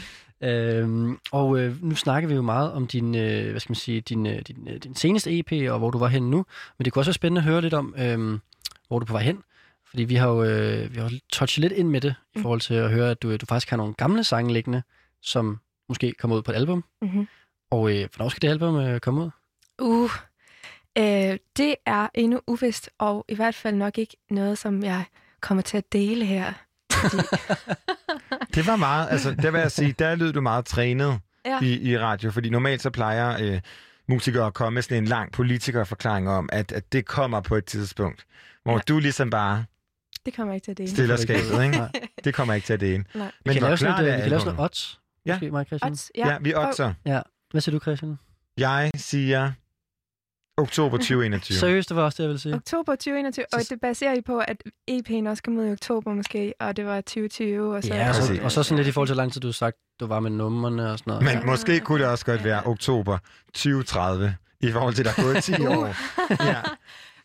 [0.42, 4.00] Øhm, og øh, nu snakker vi jo meget om din, øh, hvad skal man sige,
[4.00, 6.46] din, øh, din, øh, din seneste EP, og hvor du var hen nu.
[6.78, 8.38] Men det kunne også være spændende at høre lidt om, øh,
[8.88, 9.42] hvor du er på vej hen.
[9.90, 12.42] Fordi vi har jo øh, vi har jo touchet lidt ind med det, i Mm.
[12.42, 14.82] forhold til at høre, at du, du faktisk har nogle gamle sange liggende,
[15.22, 16.84] som måske kommer ud på et album.
[17.02, 17.28] Mm-hmm.
[17.70, 19.30] Og øh, hvornår skal det album øh, komme ud?
[19.78, 20.10] Uh,
[20.98, 25.04] Øh, det er endnu uvist, og i hvert fald nok ikke noget, som jeg
[25.40, 26.52] kommer til at dele her.
[28.54, 31.60] Det var meget, altså der vil jeg sige, der lød du meget trænet Ja.
[31.62, 33.60] i, i radio, fordi normalt så plejer øh,
[34.08, 37.64] musikere at komme med sådan en lang politikerforklaring om, at, at det kommer på et
[37.64, 38.24] tidspunkt,
[38.62, 38.78] hvor Ja.
[38.88, 39.64] du ligesom bare
[40.26, 40.90] Det kommer ikke til at dele.
[40.90, 41.88] stiller skabet, ikke?
[42.24, 43.04] Det kommer ikke til at dele.
[43.14, 43.26] Nej.
[43.26, 44.64] Vi Men kan hvor lave sådan, klart et, er øh, vi kan lave sådan noget
[44.70, 45.00] odds.
[45.26, 45.34] Ja.
[45.34, 45.90] Måske, mig Christian.
[45.92, 46.94] Odds, Ja, vi oddser.
[47.06, 47.20] Ja.
[47.50, 48.18] Hvad siger du, Christian?
[48.58, 49.52] Jeg siger
[50.56, 51.58] oktober 2021.
[51.58, 52.54] Seriøst, det var også det, jeg ville sige.
[52.54, 54.56] Oktober 2021, og det baserer I på, at
[54.90, 57.76] EP'en også kom ud i oktober måske, og det var 2020.
[57.76, 59.40] Og så, Ja, og så, og så sådan lidt i forhold til, hvor lang tid
[59.40, 61.24] du har sagt, du var med numrene og sådan noget.
[61.36, 63.18] Men måske kunne det også godt være oktober
[63.54, 65.94] 2030, i forhold til, at der er gået 10 år.
[66.50, 66.56] Ja.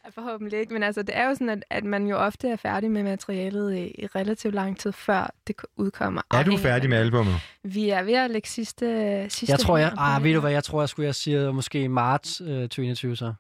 [0.05, 2.55] Ja, Forhåbentlig ikke, men altså, det er jo sådan, at, at man jo ofte er
[2.55, 6.21] færdig med materialet i, i relativt lang tid, før det udkommer.
[6.33, 7.35] Er du færdig med albummet?
[7.63, 8.85] Vi er ved at lægge sidste,
[9.29, 11.83] sidste jeg tror, jeg, ah, ved du hvad, jeg tror, jeg skulle jeg siger måske
[11.83, 13.33] i marts øh, 2021 så.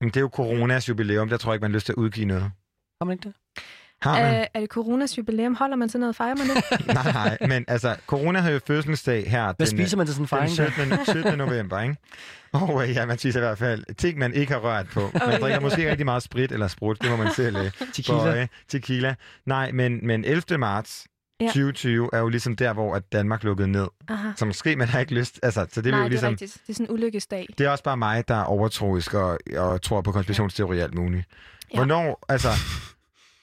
[0.00, 1.96] Men det er jo coronas jubilæum, der tror jeg ikke, man har lyst til at
[1.96, 2.42] udgive noget.
[2.42, 3.34] Har man ikke det?
[4.02, 4.34] Har man?
[4.40, 5.54] Øh, er det coronas jubilæum?
[5.54, 6.16] Holder man sådan noget?
[6.16, 6.86] Fejrer man det?
[6.94, 10.22] nej, nej, men altså, corona har jo fødselsdag her Hvad den, spiser man til sådan
[10.24, 10.96] en den fejring?
[10.96, 11.04] der?
[11.04, 11.24] 17.
[11.24, 11.38] 17.
[11.46, 11.96] november, ikke?
[12.52, 15.00] Og øh, ja, man spiser i hvert fald ting, man ikke har rørt på.
[15.14, 15.38] Man ja.
[15.38, 18.18] drikker måske rigtig meget sprit eller sprut, det må man selv øh, Tequila.
[18.18, 18.48] bøje.
[18.68, 19.14] Tequila.
[19.46, 20.58] Nej, men, men 11.
[20.58, 21.06] marts
[21.40, 21.46] Ja.
[21.46, 23.86] 2020 er jo ligesom der, hvor at Danmark lukkede ned.
[24.08, 24.28] Aha.
[24.36, 25.40] Så måske man har ikke lyst...
[25.42, 26.30] Altså, så det er Nej, jo det er ligesom...
[26.30, 26.52] rigtigt.
[26.66, 27.46] Det er sådan en ulykkesdag.
[27.58, 30.94] Det er også bare mig, der er overtroisk og, og tror på konspirationsteori og alt
[30.94, 31.24] muligt.
[31.72, 31.76] Ja.
[31.78, 32.48] Hvornår, altså...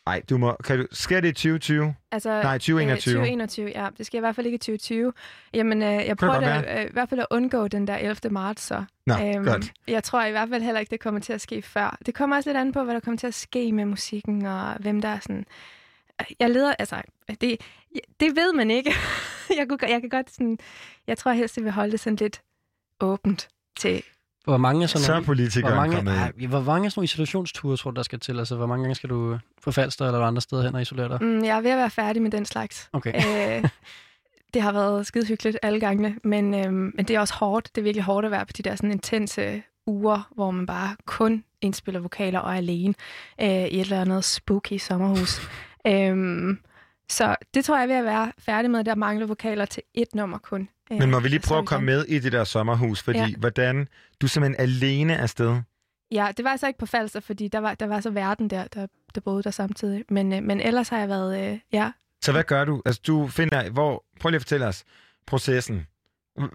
[0.07, 0.55] Nej, du må...
[0.63, 1.95] Kan du, sker det i 2020?
[2.11, 3.11] Altså, Nej, 2021.
[3.11, 3.87] Øh, 2021, ja.
[3.97, 5.13] Det skal i hvert fald ikke i 2020.
[5.53, 8.29] Jamen, øh, jeg prøver da, øh, i hvert fald at undgå den der 11.
[8.29, 8.83] marts, så.
[9.05, 9.73] Nå, øhm, godt.
[9.87, 11.97] Jeg tror i hvert fald heller ikke, det kommer til at ske før.
[12.05, 14.73] Det kommer også lidt an på, hvad der kommer til at ske med musikken, og
[14.79, 15.45] hvem der er sådan...
[16.39, 17.01] Jeg leder, altså,
[17.41, 17.61] det,
[18.19, 18.93] det ved man ikke.
[19.57, 20.57] jeg, kunne, jeg kan godt sådan...
[21.07, 22.41] Jeg tror helst, jeg vil holde det sådan lidt
[22.99, 23.47] åbent
[23.79, 24.03] til...
[24.47, 26.99] Hvor mange er sådan Så er politikeren hvor mange, kommet ej, hvor mange af sådan
[26.99, 28.39] nogle isolationsture, tror du, der skal til?
[28.39, 31.17] Altså, hvor mange gange skal du på Falster eller andre steder hen og isolere dig?
[31.21, 32.89] Mm, jeg er ved at være færdig med den slags.
[32.93, 33.13] Okay.
[33.15, 33.69] øh,
[34.53, 37.75] det har været skide hyggeligt alle gangene, men, øhm, men det er også hårdt.
[37.75, 40.95] Det er virkelig hårdt at være på de der sådan intense uger, hvor man bare
[41.05, 42.93] kun indspiller vokaler og er alene
[43.41, 45.41] øh, i et eller andet spooky sommerhus.
[45.87, 46.59] øhm,
[47.09, 48.83] så det tror jeg er ved at være færdig med.
[48.83, 50.69] Der mangler vokaler til et nummer kun.
[50.91, 53.19] Øh, Men må vi lige prøve er at komme med i det der sommerhus, fordi
[53.19, 53.27] Ja.
[53.37, 53.87] hvordan...
[54.21, 55.61] Du er simpelthen alene afsted.
[56.11, 58.67] Ja, det var altså ikke på Falster, fordi der var, der var så verden der,
[58.67, 60.03] der, der boede der samtidig.
[60.09, 61.91] Men, øh, men ellers har jeg været, øh, ja,
[62.21, 62.81] Så hvad gør du?
[62.85, 63.69] Altså, du finder...
[63.69, 64.83] Hvor, prøv lige at fortælle os
[65.27, 65.87] processen.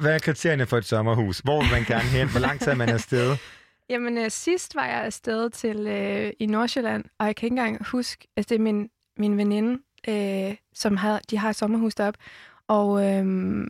[0.01, 1.39] Hvad er kriterierne for et sommerhus?
[1.39, 2.29] Hvor vil man gerne hen?
[2.31, 3.37] Hvor lang tid er man afsted?
[3.91, 7.87] Jamen, øh, sidst var jeg afsted til øh, i Nordsjælland, og jeg kan ikke engang
[7.87, 8.89] huske, altså det er min,
[9.19, 12.21] min veninde, øh, som har, de har et sommerhus deroppe,
[12.69, 13.67] og øh,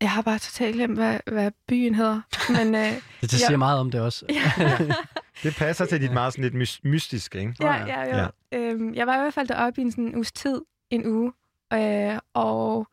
[0.00, 2.20] jeg har bare totalt glemt, hvad, hvad byen hedder.
[2.52, 3.46] Men øh, Det, det Ja.
[3.46, 4.26] siger meget om det også.
[4.28, 4.78] ja,
[5.42, 7.54] Det passer til dit meget sådan lidt mys- mystiske, ikke?
[7.60, 8.26] ja, ja, ja.
[8.52, 11.32] Øh, jeg var i hvert fald deroppe i en sådan uges tid, en uge,
[11.72, 12.86] øh, og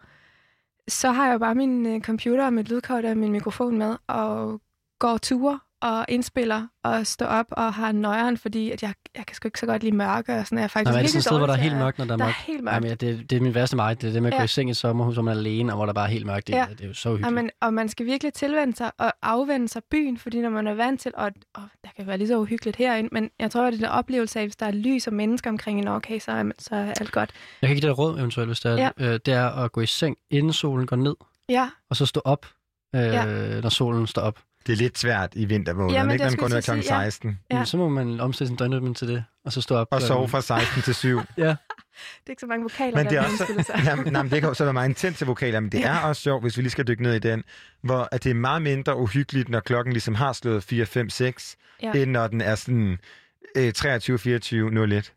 [0.87, 3.95] så har jeg jo bare min øh, computer og mit lydkort og min mikrofon med,
[4.07, 4.61] og
[4.99, 9.35] går ture og indspiller og står op og har nøjeren, fordi at jeg, jeg kan
[9.35, 10.57] sgu ikke så godt lide mørke og sådan.
[10.57, 12.05] Jeg er faktisk Nå, er det sådan et sted, hvor der er helt mørkt, når
[12.05, 12.37] der er Der er mørkt?
[12.37, 12.75] helt mørkt.
[12.75, 14.01] Jamen, ja, det, det er min værste mig.
[14.01, 14.43] Det er det med at gå Ja.
[14.43, 16.47] i seng i sommerhus, hvor man er alene, og hvor der bare er helt mørkt.
[16.47, 16.65] Det, Ja.
[16.69, 17.25] det er jo så uhyggeligt.
[17.37, 20.73] Jamen, og man skal virkelig tilvende sig og afvende sig byen, fordi når man er
[20.73, 23.73] vant til, og, og der kan være lige så uhyggeligt herinde, men jeg tror, at
[23.73, 26.51] det der oplevelse af, hvis der er lys og mennesker omkring en okay, så er,
[26.59, 27.29] så er alt godt.
[27.61, 28.89] Jeg kan give dig et råd eventuelt, hvis det er, Ja.
[29.13, 31.15] øh, det er at gå i seng, inden solen går ned,
[31.49, 32.45] Ja, og så stå op,
[32.95, 33.61] øh, Ja.
[33.61, 34.39] når solen står op.
[34.67, 36.23] Det er lidt svært i vintermånederne, Jamen, ikke?
[36.25, 36.61] man går ned kl.
[36.61, 37.03] til at sige, ja.
[37.09, 37.57] 16 Ja.
[37.57, 37.65] Ja.
[37.65, 39.87] Så må man omstille sin døgnrytme til det, og så stå op.
[39.91, 41.17] og sove fra 16 til 7.
[41.37, 41.55] det er
[42.29, 43.81] ikke så mange vokaler, Men det er også, sig.
[43.85, 46.21] jamen, nej, men det kan jo så være meget intense vokaler, men det er også
[46.21, 47.43] sjovt, hvis vi lige skal dykke ned i den,
[47.83, 51.55] hvor at det er meget mindre uhyggeligt, når klokken ligesom har slået 4, 5, 6,
[51.83, 51.91] Ja.
[51.91, 52.97] end når den er sådan
[53.57, 55.13] øh, 23, 24, 01.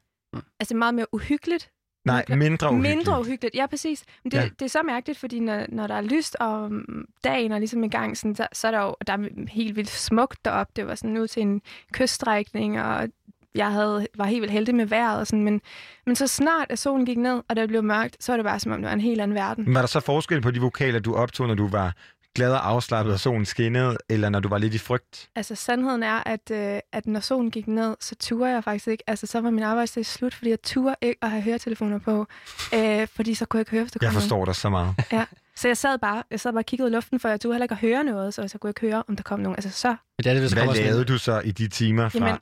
[0.61, 1.71] Altså meget mere uhyggeligt.
[2.05, 2.97] Nej, mindre uhyggeligt.
[2.97, 4.05] Mindre uhyggeligt, ja præcis.
[4.25, 4.45] Men det, Ja.
[4.59, 7.85] det er så mærkeligt, fordi når, når der er lyst, og mm, dagen er ligesom
[7.85, 10.73] i gang, sådan, så, så er der jo der er helt vildt smukt deroppe.
[10.77, 13.09] Det var sådan ud til en kyststrækning, og
[13.55, 15.21] jeg havde, var helt vildt heldig med vejret.
[15.21, 15.61] Og sådan, men,
[16.07, 18.61] men så snart at solen gik ned, og det blev mørkt, så var det bare
[18.61, 19.75] som om, det var en helt anden verden.
[19.75, 21.93] Var der så forskel på de vokaler, du optog, når du var
[22.35, 25.29] glad og afslappet, og solen skinnede, eller når du var lidt i frygt?
[25.37, 29.05] Altså sandheden er, at, øh, at når solen gik ned, så turde jeg faktisk ikke.
[29.07, 32.27] Altså så var min arbejdsdag slut, fordi jeg turde ikke at have høretelefoner på.
[32.75, 34.21] Øh, fordi så kunne jeg ikke høre, hvis der kom Jeg nogen.
[34.23, 34.95] forstår dig så meget.
[35.57, 37.55] Så jeg sad bare, jeg sad bare og kiggede ud i luften, for jeg turde
[37.55, 39.57] heller ikke at høre noget, så jeg kunne ikke høre, om der kom nogen.
[39.57, 41.69] Altså så, Men det er det, hvis Hvad kommer sådan lavede du så i de
[41.69, 42.27] timer fra?
[42.27, 42.39] Jamen,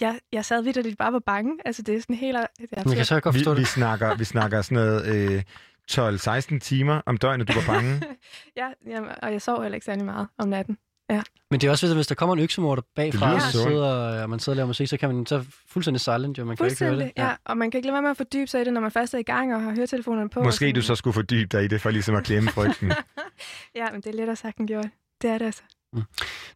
[0.00, 1.58] jeg, jeg sad vidt, og det bare var bange.
[1.64, 2.36] Altså det er sådan helt...
[2.36, 3.68] Jeg, jeg kan så godt Vi, forstå vi, det.
[3.68, 5.42] snakker, vi snakker sådan noget øh,
[5.90, 8.02] 12-16 timer om døgnet, du var bange.
[8.56, 10.78] ja, jamen, og jeg sov heller ikke særlig meget om natten.
[11.50, 14.38] Men det er også, hvis- hvis der kommer en øksemorder bagfra, og, sidder, og man
[14.38, 16.44] sidder og laver musik, så kan man så fuldstændig silent, jo.
[16.44, 17.12] Man kan ikke høre det.
[17.16, 17.30] ja.
[17.44, 19.14] Og man kan ikke lade være med at fordybe sig i det, når man først
[19.14, 20.42] er i gang og har høretelefonerne på.
[20.42, 20.74] Måske sådan.
[20.74, 22.92] du så skulle fordybe dig i det, for ligesom at glemme frygten.
[23.74, 24.86] Ja, men det er lettere sagt end gjort.
[25.22, 25.62] Det er det altså.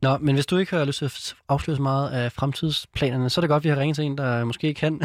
[0.02, 3.40] Nå, men hvis du ikke har lyst til at afsløre så meget af fremtidsplanerne, så
[3.40, 5.00] er det godt, at vi har ringet til en, der måske kan.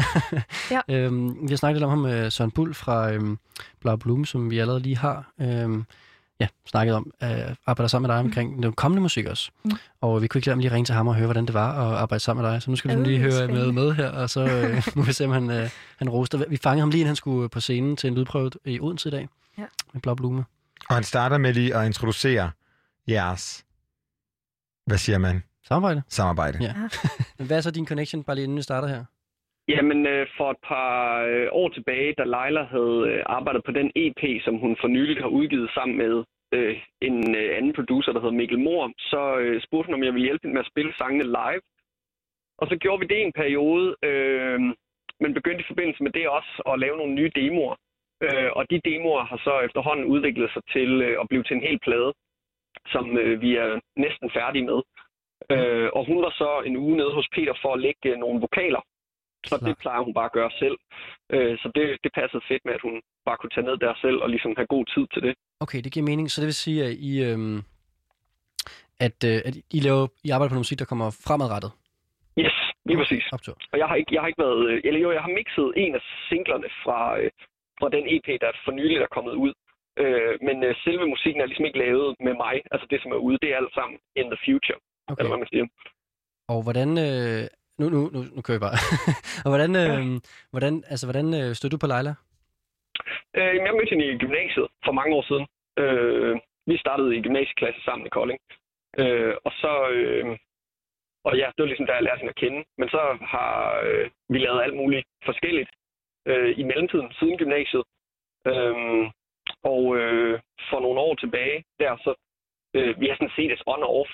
[0.70, 0.80] Ja.
[0.96, 3.38] øhm, vi har snakket lidt om ham med Søren Bull fra øhm,
[3.80, 5.84] Blau Bloom, som vi allerede lige har øhm,
[6.40, 7.28] ja, snakket om, øh,
[7.66, 9.50] arbejder sammen med dig omkring den kommende musik også.
[9.64, 9.70] Mm.
[10.00, 11.72] Og vi kunne ikke lade ham lige ringe til ham og høre, hvordan det var
[11.92, 12.62] at arbejde sammen med dig.
[12.62, 15.12] Så nu skal vi Øh, lige høre med, med her, og så øh, må vi
[15.12, 16.44] se, om han, øh, han roster.
[16.48, 19.12] Vi fangede ham lige, inden han skulle på scenen til en lydprøve i Odense i
[19.12, 19.28] dag
[19.58, 19.64] Ja.
[19.92, 20.44] med Blau Blume.
[20.88, 22.50] Og han starter med lige at introducere
[23.08, 23.64] jeres,
[24.86, 25.36] hvad siger man,
[25.68, 26.02] Samarbejde.
[26.08, 26.58] samarbejde.
[26.68, 26.72] Ja.
[27.38, 29.04] Men hvad er så din connection, bare lige inden vi starter her?
[29.68, 30.92] Jamen, øh, for et par
[31.30, 35.20] øh, år tilbage, da Leila havde øh, arbejdet på den EP, som hun for nyligt
[35.20, 36.14] har udgivet sammen med
[36.54, 36.76] øh,
[37.08, 40.28] en øh, anden producer, der hedder Mikkel Mor, så øh, spurgte hun, om jeg ville
[40.28, 41.62] hjælpe hende med at spille sangene live.
[42.60, 44.60] Og så gjorde vi det i en periode, øh,
[45.22, 47.74] men begyndte i forbindelse med det også at lave nogle nye demoer.
[48.24, 51.66] Øh, og de demoer har så efterhånden udviklet sig til øh, at blive til en
[51.68, 52.10] hel plade,
[52.86, 54.80] som øh, vi er næsten færdige med.
[55.50, 58.40] Øh, og hun var så en uge nede hos Peter for at lægge øh, nogle
[58.40, 58.82] vokaler
[59.52, 59.78] og det Klart.
[59.84, 60.76] plejer hun bare at gøre selv.
[61.34, 62.94] Øh, så det, det passede fedt med, at hun
[63.26, 65.34] bare kunne tage ned der selv og ligesom have god tid til det.
[65.60, 66.30] Okay, det giver mening.
[66.30, 67.58] Så det vil sige, at I, øhm,
[69.06, 71.72] at, øh, at I, laver, I arbejder på noget musik, der kommer fremadrettet?
[72.44, 72.56] Yes,
[72.88, 73.24] lige præcis.
[73.32, 73.56] Optur.
[73.72, 74.60] Og jeg har ikke, jeg har ikke været...
[74.70, 77.30] øh, Eller jo, jeg har mixet en af singlerne fra, øh,
[77.80, 79.52] fra den EP, der for nylig er kommet ud.
[80.02, 82.54] Øh, men øh, selve musikken er ligesom ikke lavet med mig.
[82.72, 84.78] Altså det, som er ude, det er alt sammen in the future,
[85.08, 85.18] okay.
[85.18, 85.66] Eller hvad man siger.
[86.52, 86.90] Og hvordan...
[87.06, 87.44] Øh,
[87.80, 88.78] nu, nu, nu, nu kører vi bare.
[89.44, 90.02] og hvordan, øh,
[90.52, 92.12] hvordan, altså, hvordan øh, støtter du på Leila?
[93.38, 95.46] Øh, jeg mødte hende i gymnasiet for mange år siden.
[95.82, 96.34] Øh,
[96.70, 98.40] vi startede i gymnasieklasse sammen i Kolding.
[99.02, 99.72] Øh, og så...
[99.98, 100.38] Øh,
[101.24, 102.60] og ja, det var ligesom, da jeg lærte hende at kende.
[102.78, 103.02] Men så
[103.32, 105.70] har øh, vi lavet alt muligt forskelligt
[106.30, 107.84] øh, i mellemtiden, siden gymnasiet.
[108.50, 108.74] Øh,
[109.70, 112.14] og øh, for nogle år tilbage, der så...
[112.76, 114.12] Øh, vi har sådan set et on-off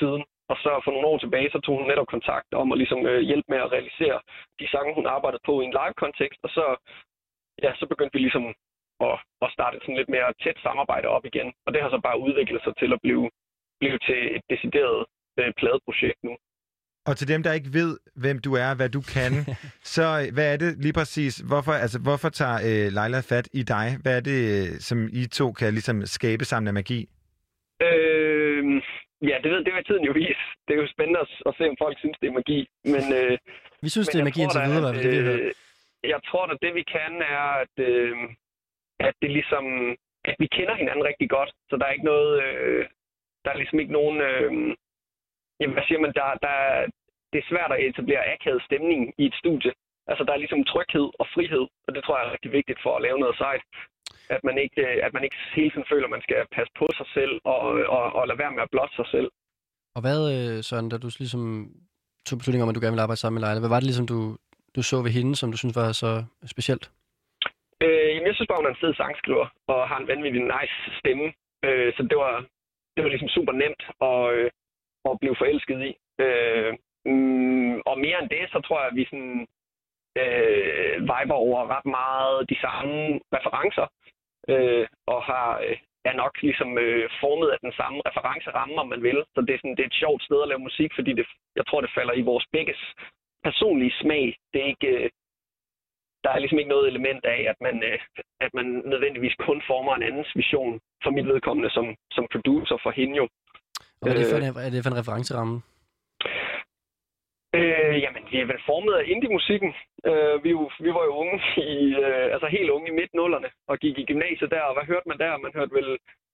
[0.00, 0.24] siden.
[0.52, 3.20] Og så for nogle år tilbage, så tog hun netop kontakt om at ligesom, øh,
[3.20, 4.20] hjælpe med at realisere
[4.60, 6.40] de sange, hun arbejdede på i en live-kontekst.
[6.42, 6.64] Og så
[7.62, 8.46] ja, så begyndte vi ligesom
[9.00, 11.52] at, at starte sådan lidt mere tæt samarbejde op igen.
[11.66, 13.30] Og det har så bare udviklet sig til at blive,
[13.80, 15.06] blive til et decideret
[15.38, 16.36] øh, pladeprojekt nu.
[17.08, 19.32] Og til dem, der ikke ved, hvem du er, hvad du kan,
[19.96, 21.34] så øh, hvad er det lige præcis?
[21.50, 23.86] Hvorfor, altså, hvorfor tager øh, Leila fat i dig?
[24.02, 27.00] Hvad er det, øh, som I to kan ligesom skabe sammen af magi?
[27.88, 28.62] Øh,
[29.30, 30.44] ja, det, ved, det vil tiden jo vise.
[30.66, 32.60] Det er jo spændende at, at se, om folk synes, det er magi.
[32.94, 33.38] Men, øh,
[33.84, 35.52] Vi synes, men det er magi indtil videre, i hvert fald, det øh,
[36.14, 38.16] Jeg tror at det vi kan er, at, øh,
[39.08, 39.64] at det ligesom,
[40.30, 41.50] at vi kender hinanden rigtig godt.
[41.68, 42.82] Så der er ikke noget, øh,
[43.44, 44.50] der er ligesom ikke nogen, øh,
[45.60, 46.56] jamen hvad siger man, der, der,
[47.32, 49.72] det er svært at etablere akavet stemning i et studie.
[50.10, 52.92] Altså der er ligesom tryghed og frihed, og det tror jeg er rigtig vigtigt for
[52.96, 53.62] at lave noget sejt.
[54.36, 56.86] At man ikke, øh, at man ikke hele tiden føler, at man skal passe på
[56.98, 57.60] sig selv og,
[57.96, 59.28] og, og lade være med at blotte sig selv.
[59.96, 61.42] Og hvad, øh, Søren, da du ligesom
[62.26, 64.08] tog beslutning om, at du gerne ville arbejde sammen med Leila, hvad var det ligesom,
[64.12, 64.18] du,
[64.76, 66.10] du så ved hende, som du synes var så
[66.54, 66.84] specielt?
[67.84, 70.78] Øh, jamen, jeg synes bare, hun er en fed sangskriver, og har en vanvittig nice
[71.00, 71.26] stemme.
[71.66, 72.34] Øh, så det var,
[72.94, 74.50] det var ligesom super nemt at, øh,
[75.10, 75.92] at blive forelsket i.
[76.24, 76.72] Øh,
[77.06, 79.46] mm, og mere end det, så tror jeg, at vi sådan,
[80.22, 83.86] øh, viber over ret meget de samme referencer,
[84.48, 89.02] øh, og har, øh, er nok ligesom øh, formet af den samme referenceramme, om man
[89.02, 89.24] vil.
[89.34, 91.66] Så det er, sådan, det er et sjovt sted at lave musik, fordi det, jeg
[91.66, 92.80] tror, det falder i vores begges
[93.44, 94.36] personlige smag.
[94.52, 94.86] Det er ikke...
[94.86, 95.10] Øh,
[96.24, 97.98] der er ligesom ikke noget element af, at man, øh,
[98.40, 102.90] at man nødvendigvis kun former en andens vision for mit vedkommende som, som producer for
[102.90, 103.28] hende jo.
[104.02, 105.54] Og hvad er det for en, er det for en referenceramme?
[107.58, 109.70] Øh, jamen, det er vel formet af indie-musikken.
[110.10, 111.36] Øh, vi, jo, vi var jo unge,
[111.76, 115.08] i, øh, altså helt unge i midt-nullerne, og gik i gymnasiet der, og hvad hørte
[115.10, 115.42] man der?
[115.44, 115.88] Man hørte vel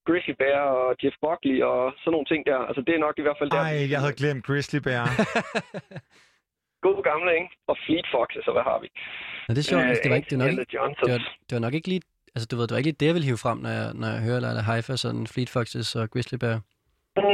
[0.07, 2.59] Grizzly Bear og Jeff Buckley og sådan nogle ting der.
[2.68, 3.62] Altså, det er nok i hvert fald der.
[3.68, 5.04] Ej, jeg havde glemt Grizzly Bear.
[6.87, 7.50] Gode gamle, ikke?
[7.70, 8.88] Og Fleet Foxes, og hvad har vi?
[9.46, 9.85] Nå, det er sjovt.
[9.90, 12.02] altså, det, var ikke, det, var nok det, var, det var nok ikke lige...
[12.35, 14.09] Altså, du ved, det var ikke lige det, jeg ville hive frem, når jeg, når
[14.14, 16.59] jeg hører Leila Haifa, sådan Fleet Foxes og Grizzly Bear.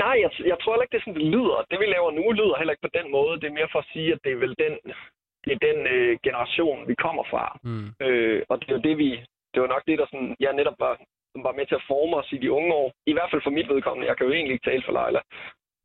[0.04, 1.58] Nej, jeg, jeg tror heller ikke, det er sådan, det lyder.
[1.70, 3.40] Det, vi laver nu, lyder heller ikke på den måde.
[3.40, 4.74] Det er mere for at sige, at det er vel den,
[5.44, 7.44] det er den øh, generation, vi kommer fra.
[7.68, 7.86] Mm.
[8.04, 9.10] Øh, og det er jo det, vi...
[9.52, 10.94] Det var nok det, der sådan, jeg netop var,
[11.46, 12.88] var med til at forme os i de unge år.
[13.06, 14.08] I hvert fald for mit vedkommende.
[14.08, 15.20] Jeg kan jo egentlig ikke tale for Leila.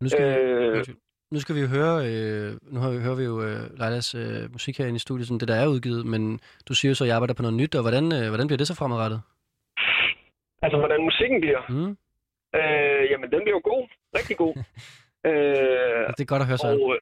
[0.02, 0.86] Nu skal, vi, Øh,
[1.34, 1.96] nu skal vi jo høre...
[2.10, 5.40] Øh, nu har vi, hører vi jo øh, Leilas øh, musik herinde i studiet, sådan
[5.40, 6.22] det der er udgivet, men
[6.68, 8.62] du siger jo så, at jeg arbejder på noget nyt, og hvordan, øh, hvordan bliver
[8.62, 9.20] det så fremadrettet?
[10.66, 11.62] altså, hvordan musikken bliver.
[11.70, 11.98] Mm.
[12.56, 13.84] Øh, jamen, den bliver jo god.
[14.20, 14.56] Rigtig god.
[15.30, 16.82] Øh, Det er godt at høre, Søren.
[16.82, 17.00] og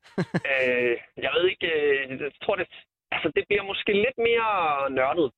[0.52, 0.94] øh,
[1.26, 2.68] jeg ved ikke, øh, jeg tror det,
[3.16, 4.50] altså det bliver måske lidt mere
[5.00, 5.30] nørdet.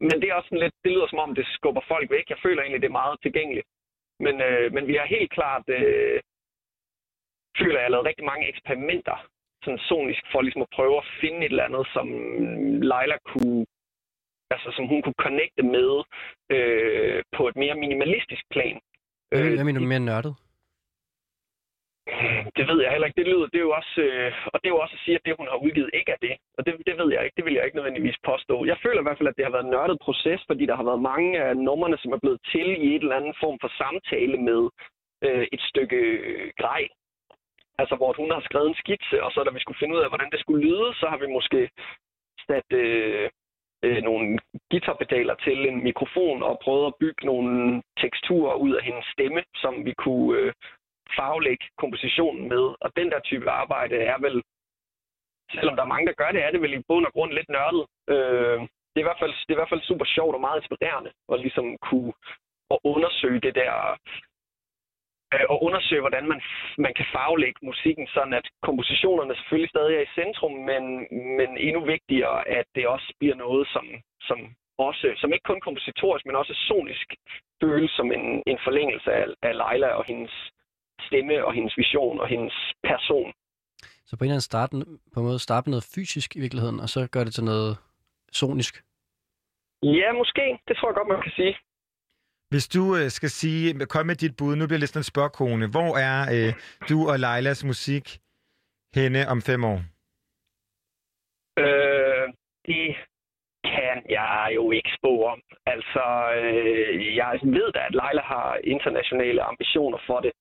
[0.00, 2.26] Men det er også sådan lidt, det lyder som om, det skubber folk væk.
[2.30, 3.66] Jeg føler egentlig, det er meget tilgængeligt.
[4.24, 6.20] Men, øh, men vi har helt klart, øh,
[7.60, 9.16] føler jeg, lavet rigtig mange eksperimenter,
[9.64, 12.06] sådan sonisk, for ligesom at prøve at finde et eller andet, som
[12.90, 13.66] Leila kunne,
[14.54, 15.90] altså som hun kunne connecte med
[16.54, 18.78] øh, på et mere minimalistisk plan.
[19.30, 20.34] Hvad, Øh, hvad mener du mere nørdet?
[22.56, 23.20] det ved jeg heller ikke.
[23.20, 25.24] Det lyder, det er jo også, øh, og det er jo også at sige, at
[25.24, 26.34] det, hun har udgivet, ikke er det.
[26.58, 27.36] Og det, det ved jeg ikke.
[27.36, 28.56] Det vil jeg ikke nødvendigvis påstå.
[28.70, 30.86] Jeg føler i hvert fald, at det har været en nørdet proces, fordi der har
[30.90, 34.36] været mange af numrene, som er blevet til i et eller andet form for samtale
[34.48, 34.62] med
[35.26, 36.00] øh, et stykke
[36.60, 36.82] grej.
[37.80, 40.10] Altså, hvor hun har skrevet en skitse, og så da vi skulle finde ud af,
[40.10, 41.60] hvordan det skulle lyde, så har vi måske
[42.48, 43.30] sat øh,
[43.82, 44.38] øh, nogle
[44.70, 49.84] guitarpedaler til en mikrofon og prøvede at bygge nogle teksturer ud af hendes stemme, som
[49.84, 50.52] vi kunne øh,
[51.16, 52.64] farvelægge kompositionen med.
[52.80, 54.42] Og den der type arbejde er vel,
[55.54, 57.48] selvom der er mange, der gør det, er det vel i bund og grund lidt
[57.48, 57.84] nørdet.
[58.08, 58.58] Øh,
[58.92, 61.10] det, er i hvert fald, det er i hvert fald super sjovt og meget inspirerende
[61.32, 62.12] at ligesom kunne
[62.74, 63.72] at undersøge det der
[65.34, 66.40] øh, og undersøge, hvordan man,
[66.86, 70.82] man kan farvelægge musikken, sådan at kompositionerne selvfølgelig stadig er i centrum, men,
[71.38, 73.84] men endnu vigtigere, at det også bliver noget, som,
[74.28, 74.38] som,
[74.78, 77.08] også, som ikke kun kompositorisk, men også sonisk
[77.62, 80.34] føles som en, en forlængelse af, af Leila og hendes
[81.06, 82.56] stemme og hendes vision og hendes
[82.90, 83.32] person.
[84.08, 84.70] Så på en eller anden start,
[85.14, 87.72] på en måde starte noget fysisk i virkeligheden, og så gør det til noget
[88.32, 88.74] sonisk.
[89.82, 90.58] Ja, måske.
[90.68, 91.54] Det tror jeg godt, man kan sige.
[92.52, 95.12] Hvis du øh, skal sige, kom med dit bud, nu bliver det lidt sådan en
[95.14, 95.66] spørgkone.
[95.74, 96.52] Hvor er øh,
[96.88, 98.06] du og Leilas musik
[98.94, 99.80] henne om fem år?
[101.64, 102.26] Øh,
[102.68, 102.86] det
[103.64, 105.40] kan jeg jo ikke spå om.
[105.66, 106.04] Altså,
[106.38, 110.32] øh, jeg ved da, at Leila har internationale ambitioner for det.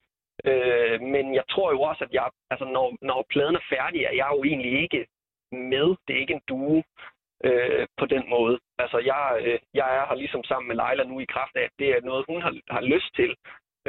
[0.50, 4.16] Øh, men jeg tror jo også, at jeg, altså, når, når pladen er færdig, er
[4.22, 5.08] jeg jo egentlig ikke
[5.52, 5.88] med.
[6.06, 6.84] Det er ikke en duo
[7.48, 8.56] øh, på den måde.
[8.84, 11.76] Altså, jeg, øh, jeg er her ligesom sammen med Leila nu i kraft af, at
[11.80, 13.32] det er noget, hun har, har lyst til.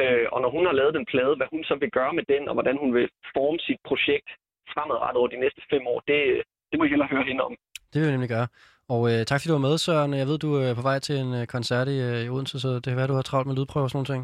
[0.01, 2.43] Øh, og når hun har lavet den plade, hvad hun så vil gøre med den,
[2.49, 4.29] og hvordan hun vil forme sit projekt
[4.75, 6.19] fremadrettet over de næste fem år, det,
[6.71, 7.55] det må I hellere høre hende om.
[7.91, 8.49] Det vil jeg nemlig gøre.
[8.95, 10.13] Og øh, tak fordi du var med, Søren.
[10.21, 12.69] Jeg ved, du er på vej til en øh, koncert i, øh, i Odense, så
[12.83, 14.23] det kan være, du har travlt med lydprøver og sådan nogle ting.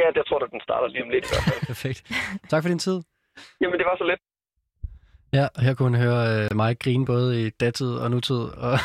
[0.00, 1.60] Ja, det tror jeg, den starter lige om lidt i hvert fald.
[1.72, 1.98] Perfekt.
[2.50, 2.98] Tak for din tid.
[3.60, 4.20] Jamen, det var så let.
[5.32, 8.36] Ja, og her kunne man høre øh, mig grine både i datid og nutid.
[8.68, 8.78] Og,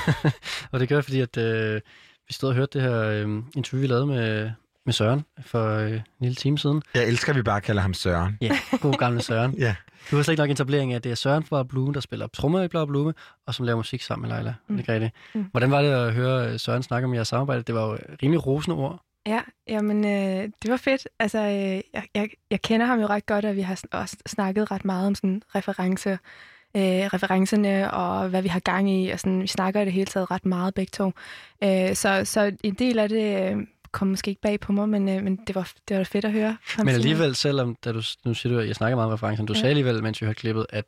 [0.72, 1.82] og det gør jeg, fordi at, øh,
[2.28, 4.52] vi stod og hørte det her øh, interview, vi lavede med,
[4.86, 6.82] med Søren for øh, en lille time siden.
[6.96, 8.38] Jeg elsker, at vi bare kalder ham Søren.
[8.42, 8.52] Ja,
[8.82, 9.56] god gamle Søren.
[9.60, 9.76] Ja.
[10.12, 12.28] Du har slet ikke nok etablering af, at det er Søren fra Blume, der spiller
[12.28, 13.14] trommer i Blå Blume,
[13.48, 14.54] og som laver musik sammen med Leila.
[14.68, 14.78] Mm.
[14.78, 15.46] Det Mm.
[15.52, 17.64] Hvordan var det at høre øh, Søren snakke om jeres samarbejde?
[17.64, 19.02] Det var jo rimelig rosende ord.
[19.28, 21.08] Ja, jamen, øh, det var fedt.
[21.20, 24.72] Altså, øh, jeg, jeg, jeg kender ham jo ret godt, og vi har også snakket
[24.72, 26.18] ret meget om sådan referencer,
[26.76, 30.06] øh, referencerne og hvad vi har gang i, og sådan, vi snakker i det hele
[30.06, 31.12] taget ret meget begge to.
[31.64, 33.58] Øh, så, så en del af det øh,
[33.92, 36.32] kom måske ikke bag på mig, men, øh, men det, var, det var fedt at
[36.32, 36.58] høre.
[36.78, 39.54] Men alligevel, selvom da du, nu siger du, at jeg snakker meget om referencerne, du
[39.54, 39.60] Ja.
[39.60, 40.86] sagde alligevel, mens vi hørte klippet, at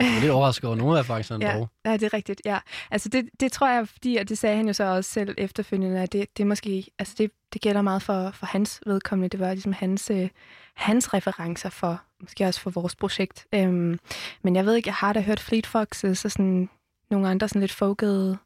[0.00, 1.56] du var lidt overrasket over nogle af referencerne Ja.
[1.56, 1.68] dog.
[1.84, 2.58] Ja, det er rigtigt, ja.
[2.90, 6.00] Altså det, det tror jeg, fordi, og det sagde han jo så også selv efterfølgende,
[6.00, 9.28] at det, det er måske, altså det, det gælder meget for, for hans vedkommende.
[9.28, 10.28] Det var ligesom hans, øh,
[10.74, 13.46] hans referencer for, måske også for vores projekt.
[13.54, 13.98] Øhm,
[14.42, 16.68] men jeg ved ikke, jeg har da hørt Fleet Foxes og sådan
[17.10, 18.38] nogle andre sådan lidt folkede,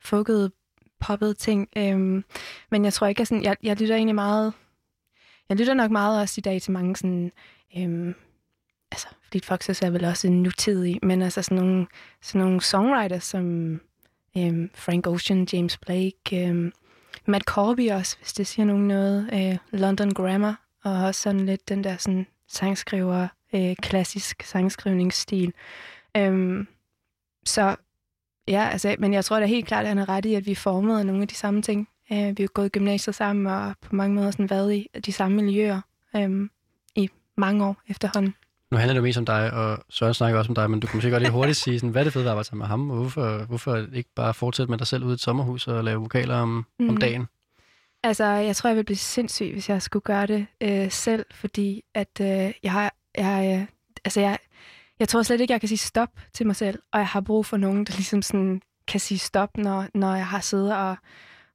[0.00, 0.50] folkede
[1.00, 1.68] poppede ting.
[1.76, 2.24] Øhm,
[2.70, 4.52] men jeg tror ikke, at sådan, jeg, jeg lytter egentlig meget,
[5.48, 7.32] jeg lytter nok meget også i dag til mange sådan,
[7.78, 8.14] øhm,
[8.94, 11.86] altså Fleet Foxes er vel også en nutidig, men altså sådan nogle,
[12.22, 13.80] sådan nogle songwriters som
[14.36, 16.72] øhm, Frank Ocean, James Blake, øhm,
[17.26, 21.68] Matt Corby også, hvis det siger nogen noget, øh, London Grammar, og også sådan lidt
[21.68, 25.52] den der sådan sangskriver, øh, klassisk sangskrivningsstil.
[26.16, 26.66] Øhm,
[27.44, 27.76] så
[28.48, 30.54] ja, altså, men jeg tror da helt klart, at han er ret i, at vi
[30.54, 31.88] formede nogle af de samme ting.
[32.12, 35.12] Øh, vi har gået i gymnasiet sammen, og på mange måder sådan været i de
[35.12, 35.80] samme miljøer
[36.16, 36.48] øh,
[36.94, 38.34] i mange år efterhånden.
[38.74, 40.86] Nu handler det jo mest om dig, og Søren snakker også om dig, men du
[40.86, 42.58] kan måske godt lige hurtigt sige, sådan, hvad er det fede ved at arbejde sammen
[42.58, 45.68] med ham, og hvorfor, hvorfor ikke bare fortsætte med dig selv ude i et sommerhus
[45.68, 46.88] og lave vokaler om, mm.
[46.88, 47.26] om dagen?
[48.02, 51.82] Altså, jeg tror, jeg vil blive sindssyg, hvis jeg skulle gøre det øh, selv, fordi
[51.94, 53.66] at øh, jeg har, jeg, øh,
[54.04, 54.38] altså jeg,
[54.98, 57.46] jeg tror slet ikke, jeg kan sige stop til mig selv, og jeg har brug
[57.46, 60.96] for nogen, der ligesom sådan kan sige stop, når, når jeg har siddet og,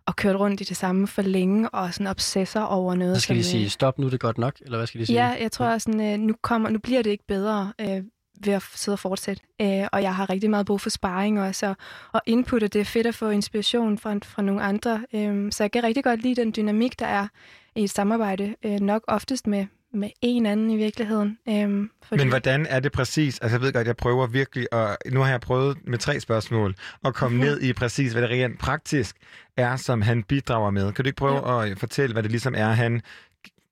[0.09, 3.15] og kørt rundt i det samme for længe, og sådan obsesser over noget.
[3.15, 5.01] Så skal de som, sige, øh, stop, nu er det godt nok, eller hvad skal
[5.01, 5.25] de sige?
[5.25, 8.03] Ja, jeg tror sådan, øh, nu, kommer, nu bliver det ikke bedre øh,
[8.45, 9.43] ved at sidde og fortsætte.
[9.61, 11.75] Øh, og jeg har rigtig meget brug for sparring også, og,
[12.13, 15.05] og input, og det er fedt at få inspiration fra, fra nogle andre.
[15.13, 17.27] Øh, så jeg kan rigtig godt lide den dynamik, der er
[17.75, 21.37] i et samarbejde, øh, nok oftest med, med en anden i virkeligheden.
[21.49, 23.39] Øhm, fordi, Men hvordan er det præcis?
[23.39, 26.75] Altså jeg ved godt, jeg prøver virkelig, og nu har jeg prøvet med tre spørgsmål,
[27.05, 27.45] at komme Mhm.
[27.45, 29.15] ned i præcis, hvad det rent praktisk
[29.57, 30.91] er, som han bidrager med.
[30.93, 33.01] Kan du ikke prøve at fortælle, hvad det ligesom er, han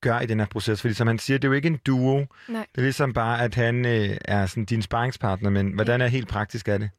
[0.01, 0.81] gør i den her proces?
[0.81, 2.25] Fordi som han siger, det er jo ikke en duo.
[2.49, 2.65] Nej.
[2.75, 6.27] Det er ligesom bare, at han øh, er sådan din sparringspartner, men hvordan er helt
[6.27, 6.89] praktisk er det?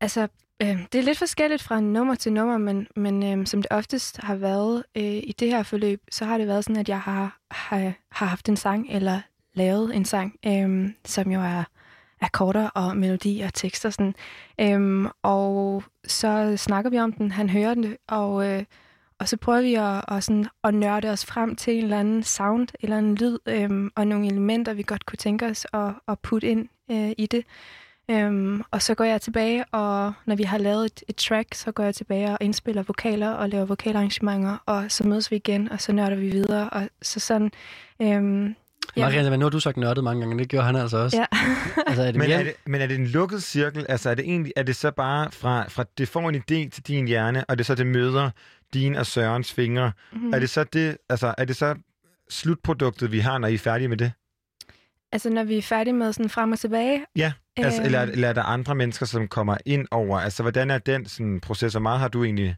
[0.00, 0.28] Altså,
[0.62, 4.20] øh, det er lidt forskelligt fra nummer til nummer, men, men øh, som det oftest
[4.22, 7.38] har været øh, i det her forløb, så har det været sådan, at jeg har,
[7.50, 9.20] har, har haft en sang, eller
[9.54, 11.64] lavet en sang, øh, som jo er
[12.22, 13.90] akkorder og melodi og tekster.
[13.90, 14.14] Sådan.
[14.60, 18.64] Øhm, og så snakker vi om den, han hører den, og, øh,
[19.18, 22.22] og så prøver vi at, og sådan, at nørde os frem til en eller anden
[22.22, 26.18] sound, eller en lyd, øhm, og nogle elementer, vi godt kunne tænke os at, at
[26.18, 27.44] putte ind øh, i det.
[28.10, 31.72] Øhm, og så går jeg tilbage, og når vi har lavet et, et track, så
[31.72, 35.80] går jeg tilbage og indspiller vokaler og laver vokalarrangementer, og så mødes vi igen, og
[35.80, 36.70] så nørder vi videre.
[36.70, 37.52] Og så sådan...
[38.02, 38.54] Øhm,
[38.96, 39.04] Ja.
[39.04, 41.16] Marianne, nu har du sagt nørdet mange gange, det gjorde han altså også.
[41.16, 41.26] Ja.
[41.86, 42.38] altså, er det Men mere...
[42.40, 43.86] er, det, men er det en lukket cirkel?
[43.88, 46.82] Altså er det egentlig, er det så bare fra, fra det får en idé til
[46.86, 48.30] din hjerne, og det så det møder
[48.74, 49.92] din og Sørens fingre?
[50.12, 50.34] Mhm.
[50.34, 51.74] Er det så det, altså er det så
[52.30, 54.12] slutproduktet, vi har, når I er færdige med det?
[55.12, 57.04] Altså, når vi er færdige med sådan frem og tilbage.
[57.16, 57.86] Ja, altså, Øhm.
[57.86, 60.18] eller, er- eller er der andre mennesker, som kommer ind over?
[60.20, 61.72] Altså, hvordan er den sådan, proces?
[61.72, 62.56] Hvor meget har du egentlig...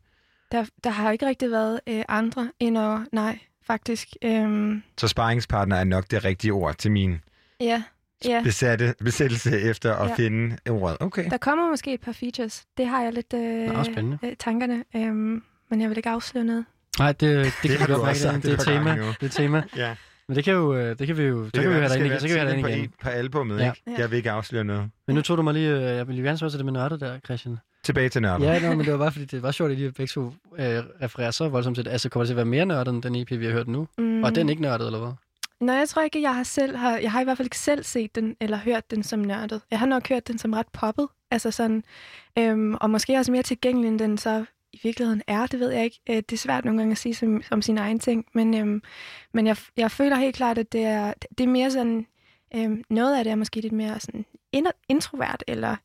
[0.52, 3.04] Der, der har ikke rigtig været øh, andre indover.
[3.12, 4.08] Nej, faktisk.
[4.24, 7.20] Øhm, Så sparringspartner er nok det rigtige ord til min
[7.60, 7.82] ja,
[8.24, 8.40] ja.
[8.42, 10.14] besatte, besættelse efter at Ja.
[10.14, 10.96] finde ordet.
[11.00, 11.30] Okay.
[11.30, 12.64] Der kommer måske et par features.
[12.78, 14.18] Det har jeg lidt øh, Nå, spændende.
[14.22, 14.84] øh, tankerne.
[14.96, 16.64] Øhm, men jeg vil ikke afsløre noget.
[16.98, 18.42] Nej, det, det, det, kan vi du godt også mærke.
[18.42, 18.96] Det, et det er par tema.
[18.96, 19.06] nu.
[19.20, 19.62] Det er tema.
[19.76, 19.94] Ja.
[20.28, 21.98] Men det kan, jo, øh, det kan vi jo, Det kan vi være, have dig
[21.98, 22.20] det ind igen.
[22.20, 22.92] Så kan vi have dig ind igen.
[23.02, 23.66] på, albummet, Ja.
[23.70, 23.82] ikke?
[23.86, 23.94] Ja.
[23.98, 24.90] Jeg vil ikke afsløre noget.
[25.06, 25.70] Men nu tog du mig lige...
[25.70, 27.58] øh, Jeg ville jo gerne spørge til det med nørdet der, Christian.
[27.84, 28.42] Tilbage til nørden.
[28.42, 30.24] Ja, no, men det var bare fordi, det var sjovt, at I begge to
[30.58, 31.90] øh, refererer så voldsomt til det.
[31.90, 33.88] Altså, kommer det til at være mere nørdet end den EP, vi har hørt nu?
[33.98, 34.22] Mm.
[34.22, 35.12] Og er den ikke nørdet, eller hvad?
[35.60, 37.84] Nej, jeg tror ikke, jeg har selv har, jeg har i hvert fald ikke selv
[37.84, 39.60] set den, eller hørt den som nørdet.
[39.70, 41.84] Jeg har nok hørt den som ret poppet, altså sådan,
[42.38, 44.44] øhm, og måske også mere tilgængelig, end den så
[44.74, 46.00] i virkeligheden er, det ved jeg ikke.
[46.10, 48.82] Øh, det er svært nogle gange at sige som, som sin egen ting, men, øhm,
[49.32, 52.06] men jeg, jeg føler helt klart, at det er, det er mere sådan,
[52.54, 54.24] øhm, noget af det er måske lidt mere sådan
[54.88, 55.76] introvert, eller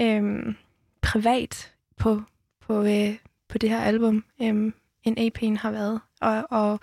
[0.00, 0.56] øhm,
[1.02, 2.22] privat på,
[2.60, 3.16] på, øh,
[3.48, 4.74] på det her album, øhm,
[5.04, 6.00] end EP'en har været.
[6.20, 6.80] Og, og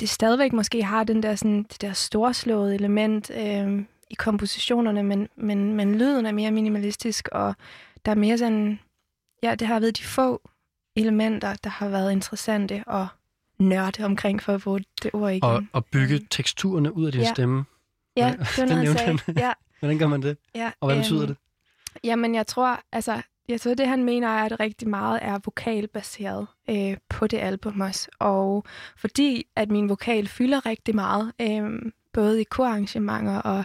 [0.00, 5.28] det stadigvæk måske har den der, sådan, det der storslåede element øhm, i kompositionerne, men,
[5.36, 7.54] men, men lyden er mere minimalistisk, og
[8.04, 8.80] der er mere sådan,
[9.42, 10.48] ja, det har været de få
[10.96, 13.06] elementer, der har været interessante og
[13.58, 15.42] nørde omkring, for at få det ord igen.
[15.42, 16.26] Og, og bygge Øhm.
[16.30, 17.32] teksturerne ud af din Ja.
[17.34, 17.64] stemme.
[18.16, 19.18] ja, ja, det var det noget, han sagde.
[19.26, 19.34] han.
[19.36, 20.36] Ja, Hvordan gør man det?
[20.54, 21.36] ja, Og hvad betyder øhm, det?
[22.04, 26.46] Jamen, jeg tror, altså, jeg tror, det han mener er, at rigtig meget er vokalbaseret
[26.70, 28.08] øh, på det album også.
[28.18, 28.64] Og
[28.96, 31.82] fordi at min vokal fylder rigtig meget, øh,
[32.12, 33.64] både i korarrangementer og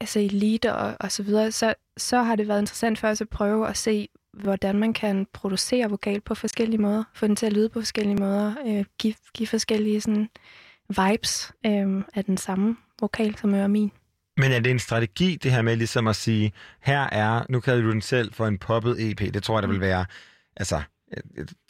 [0.00, 3.20] altså i lead og, og så videre, så, så har det været interessant for os
[3.20, 7.46] at prøve at se, hvordan man kan producere vokal på forskellige måder, få den til
[7.46, 10.28] at lyde på forskellige måder, øh, give, give forskellige sådan,
[10.88, 13.92] vibes øh, af den samme vokal, som er min.
[14.36, 17.82] Men er det en strategi, det her med ligesom at sige, her er, nu kalder
[17.82, 20.04] du den selv for en poppet EP, det tror jeg, der vil være,
[20.56, 20.82] altså,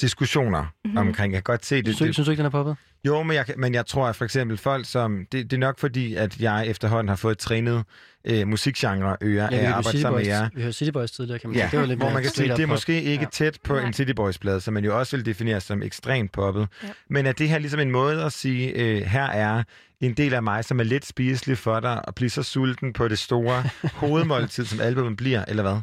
[0.01, 0.69] diskussioner Mhm.
[0.85, 1.09] mm-hmm.
[1.09, 1.33] omkring.
[1.33, 1.85] Jeg kan godt se det.
[1.97, 2.77] Synes, det synes du ikke, den er poppet?
[3.07, 5.79] jo, men jeg, men jeg tror, at for eksempel folk som, det, det er nok
[5.79, 7.85] fordi, at jeg efterhånden har fået trænet
[8.25, 10.49] øh, musikgenre ører Ja, af at arbejde sammen med jer.
[10.55, 11.71] vi hørte City Boys tidligere, kan man Ja, sige.
[11.71, 13.29] Det var lidt hvor man kan sige, det er måske ikke Ja.
[13.33, 13.87] tæt på Nej.
[13.87, 16.69] en City Boys-plade, som man jo også vil definere som ekstremt poppet.
[16.83, 16.89] Ja.
[17.11, 19.63] Men er det her ligesom en måde at sige, øh, her er
[20.01, 23.09] en del af mig, som er lidt spiselig for dig, og blive så sulten på
[23.09, 23.63] det store
[24.03, 25.77] hovedmåltid, som albumet bliver, eller hvad?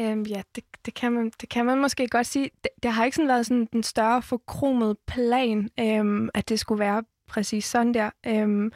[0.00, 2.50] Øhm, ja, det, det, kan man, det kan man måske godt sige.
[2.64, 6.78] Det, det har ikke sådan været sådan den større forkromede plan, øhm, at det skulle
[6.78, 8.10] være præcis sådan der.
[8.26, 8.72] Øhm,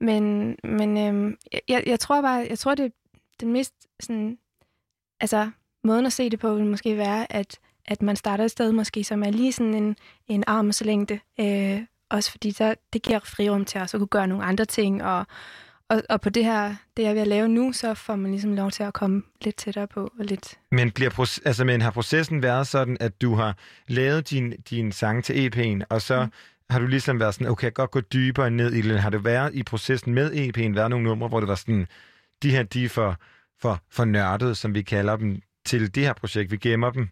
[0.00, 1.36] men men øhm,
[1.68, 2.92] jeg, jeg tror bare, jeg tror det
[3.40, 4.38] den mest sådan,
[5.20, 5.50] altså
[5.84, 9.04] måden at se det på vil måske være, at, at man starter et sted måske,
[9.04, 9.96] som er lige sådan en,
[10.28, 11.20] en armslængde.
[11.40, 15.04] Øh, også fordi så, det giver frirum til os at kunne gøre nogle andre ting,
[15.04, 15.26] og,
[15.94, 18.30] og, og på det her, det jeg er ved at lave nu, så får man
[18.30, 21.82] ligesom lov til at komme lidt tættere på, og lidt Men, bliver proce- altså, men
[21.82, 23.56] har processen været sådan, at du har
[23.88, 26.30] lavet din, din sang til EP'en, og så mm.
[26.70, 29.00] har du ligesom været sådan, okay, jeg kan godt gå dybere ned i det.
[29.00, 31.86] Har det været i processen med EP'en, været nogle numre, hvor det var sådan,
[32.42, 33.16] de her, de er for,
[33.60, 37.08] for, for nørdet, som vi kalder dem, til det her projekt, vi gemmer dem?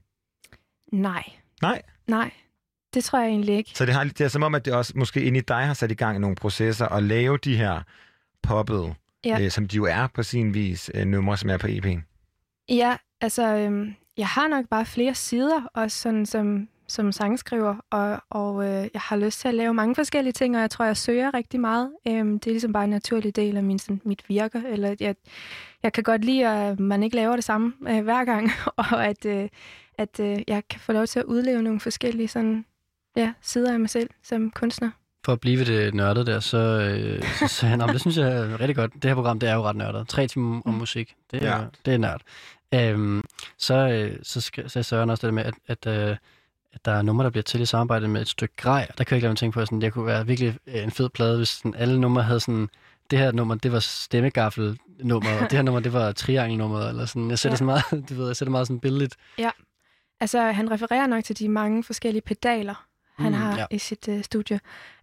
[0.93, 1.25] Nej.
[1.63, 1.83] Nej.
[2.07, 2.31] Nej,
[2.95, 3.71] det tror jeg egentlig ikke.
[3.75, 5.75] Så det, har, det er som om, at det også måske inde i dig har
[5.75, 7.83] sat i gang nogle processer og lave de her
[8.43, 9.41] poppede, Ja.
[9.45, 12.01] øh, som de jo er på sin vis, øh, numre, som er på EP'en.
[12.69, 18.23] Ja, altså, øhm, jeg har nok bare flere sider, også sådan som, som sangskriver, og,
[18.31, 20.97] og øh, jeg har lyst til at lave mange forskellige ting, og jeg tror, jeg
[20.97, 21.91] søger rigtig meget.
[22.09, 25.15] Øhm, det er ligesom bare en naturlig del af min, sådan, mit virke, eller jeg,
[25.83, 29.25] jeg kan godt lide, at man ikke laver det samme øh, hver gang, og at,
[29.27, 29.49] øh,
[29.99, 32.65] at øh, jeg kan få lov til at udleve nogle forskellige sådan,
[33.17, 34.91] ja, sider af mig selv som kunstner.
[35.25, 38.01] For at blive ved det nørdet der, så, øh, så sagde han, "Nå, men det
[38.01, 38.95] synes jeg er rigtig godt.
[38.95, 40.09] Det her program, det er jo ret nørdet.
[40.09, 40.79] Tre timer om Mm.
[40.79, 41.65] musik, det er, Ja.
[41.87, 42.21] det er nørd.
[42.75, 43.25] Øhm,
[43.59, 45.55] så, øh, så skal, sagde Søren også det der med, at,
[45.87, 46.17] at, øh,
[46.73, 48.87] at der er numre, der bliver til i samarbejde med et stykke grej.
[48.99, 50.83] Der kan jeg ikke lade mig tænke på, at sådan, det kunne være virkelig øh,
[50.83, 52.69] en fed plade, hvis sådan, alle numre havde sådan,
[53.11, 57.07] det her nummer, det var stemmegaffel nummer, og det her nummer, det var triangelnummer, eller
[57.07, 57.31] sådan.
[57.31, 57.57] Jeg sætter Ja.
[57.57, 59.15] sådan meget, du ved, jeg sætter meget sådan billedet.
[60.21, 62.85] Altså, han refererer nok til de mange forskellige pedaler,
[63.19, 63.67] han Mm, har ja.
[63.71, 64.61] i sit øh, studie.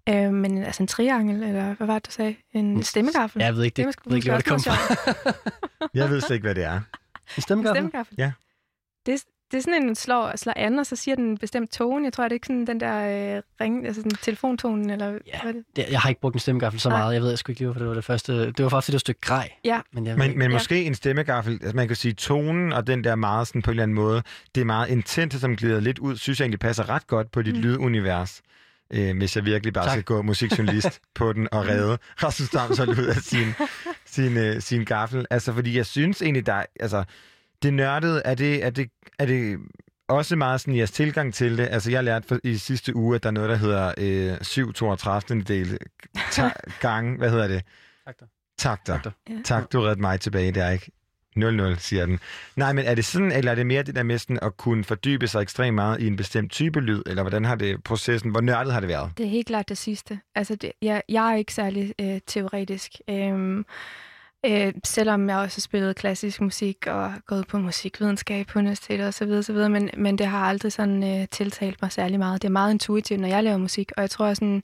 [0.10, 2.36] Øh, men altså en triangel, eller hvad var det, du sagde?
[2.53, 3.39] En stemmegaffel?
[3.39, 4.74] Ja, jeg ved ikke, det, Det ved ikke, hvor det kom fra.
[5.93, 6.74] Jeg ved slet ikke, hvad det er.
[6.76, 6.82] En
[7.38, 7.76] En stemmegaffel?
[7.78, 8.16] stemmegaffel?
[8.18, 8.32] Ja.
[9.05, 11.72] Det, er- det er sådan en slår, slår an, og så siger den en bestemt
[11.72, 12.05] tone.
[12.05, 15.41] Jeg tror, det er ikke sådan den der øh, ring, altså sådan telefontonen, eller Ja.
[15.41, 15.64] hvad er det?
[15.76, 16.97] Det, jeg har ikke brugt en stemmegaffel så Nej.
[16.97, 17.14] meget.
[17.14, 18.45] Jeg ved jeg sgu ikke lige, hvorfor det var det første.
[18.51, 19.49] Det var faktisk det der stykke grej.
[19.66, 19.82] Ja.
[19.91, 20.55] Men, jeg Men, men Ja.
[20.55, 23.74] måske en stemmegaffel, altså man kan sige tonen og den der meget sådan på en
[23.74, 24.24] eller anden måde,
[24.55, 27.41] det er meget intense, som glider lidt ud, synes jeg egentlig passer ret godt på
[27.41, 27.62] dit mm.
[27.62, 28.41] lydunivers.
[28.93, 29.91] Øh, hvis jeg virkelig bare Tak.
[29.91, 33.47] skal gå musikjournalist på den og redde Rasmus Damshold ud af sin,
[34.15, 35.25] sin, øh, sin gaffel.
[35.29, 37.03] Altså, fordi jeg synes egentlig, der er- altså,
[37.63, 39.57] det nørdede, er det, er det, er det
[40.09, 41.67] også meget sådan jeres tilgang til det.
[41.71, 44.73] Altså, jeg lærte for, i sidste uge, at der er noget, der hedder øh, 7
[45.47, 45.77] del
[46.31, 47.61] ta- gang, hvad hedder det?
[48.05, 48.25] Takter.
[48.57, 48.93] Takter.
[48.93, 49.11] Takter.
[49.29, 49.33] Ja.
[49.45, 50.91] Tak, du reddede mig tilbage, det er ikke
[51.43, 52.19] 0-0, siger den.
[52.55, 54.83] Nej, men er det sådan, eller er det mere det der med sådan at kunne
[54.83, 58.41] fordybe sig ekstremt meget i en bestemt type lyd, eller hvordan har det processen, hvor
[58.41, 59.11] nørdet har det været?
[59.17, 60.19] Det er helt klart det sidste.
[60.35, 62.91] Altså, det, jeg, jeg er ikke særlig øh, teoretisk.
[63.09, 63.65] Øhm,
[64.45, 69.13] øh, selvom jeg også har spillet klassisk musik og gået på musikvidenskab på universitetet og
[69.13, 72.41] så videre, så videre, men, men det har aldrig sådan øh, tiltalt mig særlig meget.
[72.41, 74.63] Det er meget intuitivt, når jeg laver musik, og jeg tror sådan,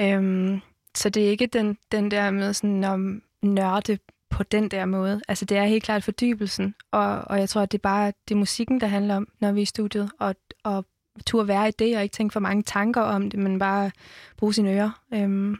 [0.00, 0.60] øh,
[0.94, 3.98] så det er ikke den, den der med sådan om nørde
[4.30, 5.20] på den der måde.
[5.28, 8.34] Altså det er helt klart fordybelsen, og, og jeg tror, at det er bare det
[8.34, 10.86] er musikken, der handler om, når vi er i studiet, og, og
[11.26, 13.90] turde være i det, og ikke tænke for mange tanker om det, men bare
[14.36, 15.02] bruge sine ører.
[15.14, 15.56] Øhm,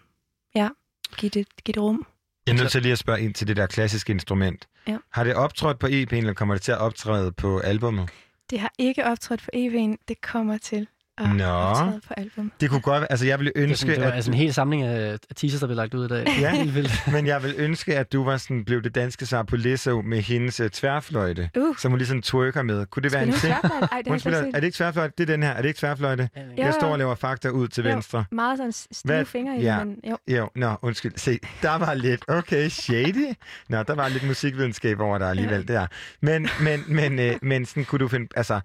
[0.55, 0.69] ja,
[1.17, 2.07] give det, give det rum.
[2.47, 4.69] Jeg er nødt til lige at spørge ind til det der klassiske instrument.
[4.87, 4.97] Ja.
[5.13, 8.11] Har det optrådt på EP'en, eller kommer det til at optræde på albummet?
[8.51, 10.87] Det har ikke optrådt på EV'en, det kommer til
[11.19, 11.45] at Nå.
[11.45, 12.53] optræde på album.
[12.61, 14.31] Det kunne godt være, altså jeg ville Det, er ønske, sådan, det var at, altså
[14.31, 16.27] en hel samling af, teasers, der blev lagt ud i dag.
[16.41, 16.65] Ja.
[17.13, 20.21] Men jeg vil ønske, at du var sådan, blev det danske svar på Lizzo med
[20.23, 22.87] hendes uh, tværfløjte, Uh, som hun ligesom twerker med.
[22.87, 23.53] Kunne det være en ting?
[23.93, 25.15] Ej, det Hun spiller, er det ikke tværfløjte?
[25.19, 25.51] Det er den her.
[25.51, 26.29] Er det ikke tværfløjte?
[26.37, 26.65] Ja, Ja.
[26.65, 27.91] Jeg står og laver fakta ud til Jo.
[27.91, 28.25] venstre.
[28.33, 29.85] Meget sådan stive Hvad- fingre i, ja.
[29.85, 30.17] men jo.
[30.37, 31.13] Jo, nå, undskyld.
[31.17, 33.27] Se, der var lidt, okay, shady.
[33.69, 35.87] Nå, der var lidt musikvidenskab over der alligevel, der.
[36.23, 38.61] Men, men, men, øh, men sådan kunne du finde, altså,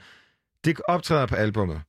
[0.66, 1.82] det optræder på albummet.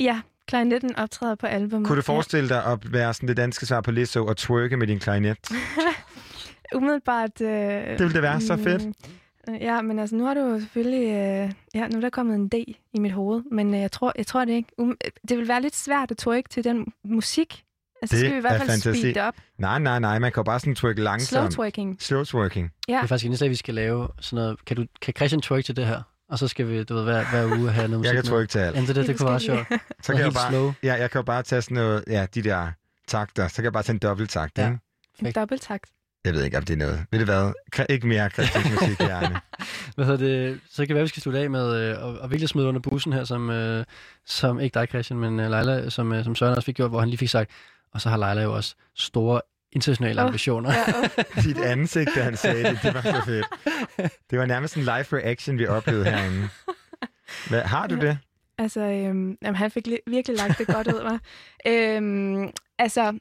[0.00, 1.84] Ja, klarinetten optræder på album.
[1.84, 4.86] Kunne du forestille dig at være sådan det danske svar på Lizzo og twerke med
[4.86, 5.36] din klarinet?
[6.74, 7.40] Umiddelbart...
[7.40, 8.84] Øh, Det ville da være så fedt.
[8.86, 11.08] mm, Ja, men altså, nu har du jo selvfølgelig...
[11.08, 12.54] Øh, ja, nu er der kommet en D
[12.92, 14.68] i mit hoved, men øh, jeg tror, jeg tror det ikke.
[14.78, 14.96] Um,
[15.28, 17.64] det vil være lidt svært at twerke til den musik.
[18.02, 19.00] Altså, Det så skal vi i hvert er fald fantasi.
[19.00, 19.34] speede det op.
[19.58, 21.50] Nej, nej, nej, man kan jo bare sådan twerke Slow langsomt.
[21.52, 21.96] twerking.
[22.02, 22.70] Slow twerking.
[22.88, 22.94] Ja.
[22.96, 24.64] Det er faktisk en idé, vi skal lave sådan noget.
[24.64, 26.02] Kan, du, kan Christian twerk til det her?
[26.28, 28.30] Og så skal vi, du ved, hver, hver uge have noget musik Jeg kan med.
[28.30, 28.74] twerke til alt.
[28.74, 29.66] Jamen, det, det, det kunne være sjovt.
[30.02, 30.72] Så kan jeg helt bare, slow.
[30.82, 32.68] ja, jeg kan jo bare tage sådan noget, ja, de der
[33.08, 33.48] takter.
[33.48, 34.66] Så kan jeg bare tage en dobbelttakt, Ja.
[34.66, 34.78] ikke?
[35.26, 35.84] En dobbelttakt.
[36.24, 37.04] Jeg ved ikke, om det er noget.
[37.10, 37.52] Ved du hvad?
[37.88, 39.40] Ikke mere kritisk musik, Jerne.
[39.94, 40.60] Hvad hedder det?
[40.70, 42.80] Så kan det være, vi skal slutte af med øh, at, at virkelig smide under
[42.80, 43.84] bussen her, som, øh,
[44.26, 47.00] som ikke dig, Christian, men øh, Leila, som, øh, som Søren også fik gjort, hvor
[47.00, 47.50] han lige fik sagt,
[47.94, 49.40] og så har Leila jo også store
[49.72, 50.72] internationale Åh, ambitioner.
[50.72, 51.42] Ja, oh.
[51.44, 53.46] Dit ansigt, da han sagde det, det var så fedt.
[54.30, 56.48] Det var nærmest en live reaction, vi oplevede herinde.
[57.48, 58.18] Hvad, har du det?
[58.58, 61.20] Altså, øhm, jamen, han fik li- virkelig lagt det godt ud, var.
[61.66, 63.18] Øhm, altså,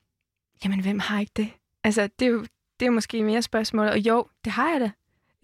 [0.64, 1.50] jamen, hvem har ikke det?
[1.84, 2.46] Altså, det er jo,
[2.80, 3.88] det er måske mere spørgsmål.
[3.88, 4.92] Og jo, det har jeg da.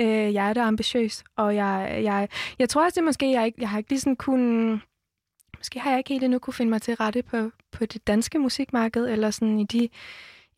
[0.01, 2.27] Øh, jeg er da ambitiøs, og jeg, jeg,
[2.59, 4.71] jeg tror også, det er måske, jeg, ikke, jeg har ikke lige sådan kun...
[5.57, 8.39] Måske har jeg ikke helt endnu kunne finde mig til rette på, på det danske
[8.39, 9.89] musikmarked, eller sådan i de,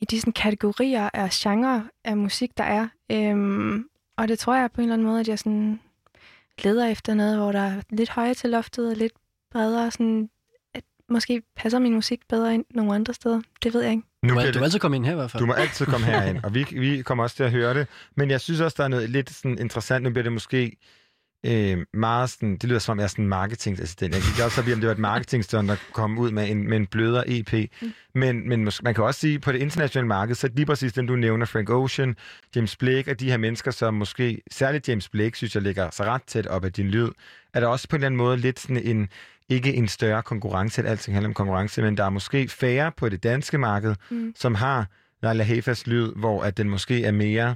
[0.01, 2.87] i de sådan kategorier af genre af musik, der er.
[3.11, 3.85] Øhm,
[4.17, 5.79] og det tror jeg på en eller anden måde, at jeg sådan
[6.63, 9.13] leder efter noget, hvor der er lidt højere til loftet og lidt
[9.51, 10.29] bredere, sådan,
[10.73, 13.41] at måske passer min musik bedre ind nogle andre steder.
[13.63, 14.03] Det ved jeg ikke.
[14.23, 15.41] Nu Du, må, du må altid komme ind her i hvert fald.
[15.41, 17.87] du må altid komme herind, og vi, vi kommer også til at høre det.
[18.15, 20.03] Men jeg synes også, der er noget lidt sådan interessant.
[20.03, 20.77] Nu bliver det måske
[21.45, 24.13] øh, meget sådan, det lyder som om jeg er sådan en marketingassistent.
[24.13, 26.69] Jeg gik også op i, om det var et marketingstunt, der kom ud med en,
[26.69, 27.53] med en blødere EP.
[27.81, 27.93] Mm.
[28.15, 31.15] Men, men man kan også sige, på det internationale marked, så lige præcis dem, du
[31.15, 32.15] nævner, Frank Ocean,
[32.55, 36.03] James Blake, og de her mennesker, som måske, særligt James Blake, synes jeg ligger så
[36.03, 37.09] ret tæt op af din lyd,
[37.53, 39.09] er der også på en eller anden måde lidt sådan en,
[39.49, 43.09] ikke en større konkurrence, at alting handler om konkurrence, men der er måske færre på
[43.09, 44.33] det danske marked, mm.
[44.35, 44.87] som har
[45.23, 47.55] Laila Hefas lyd, hvor at den måske er mere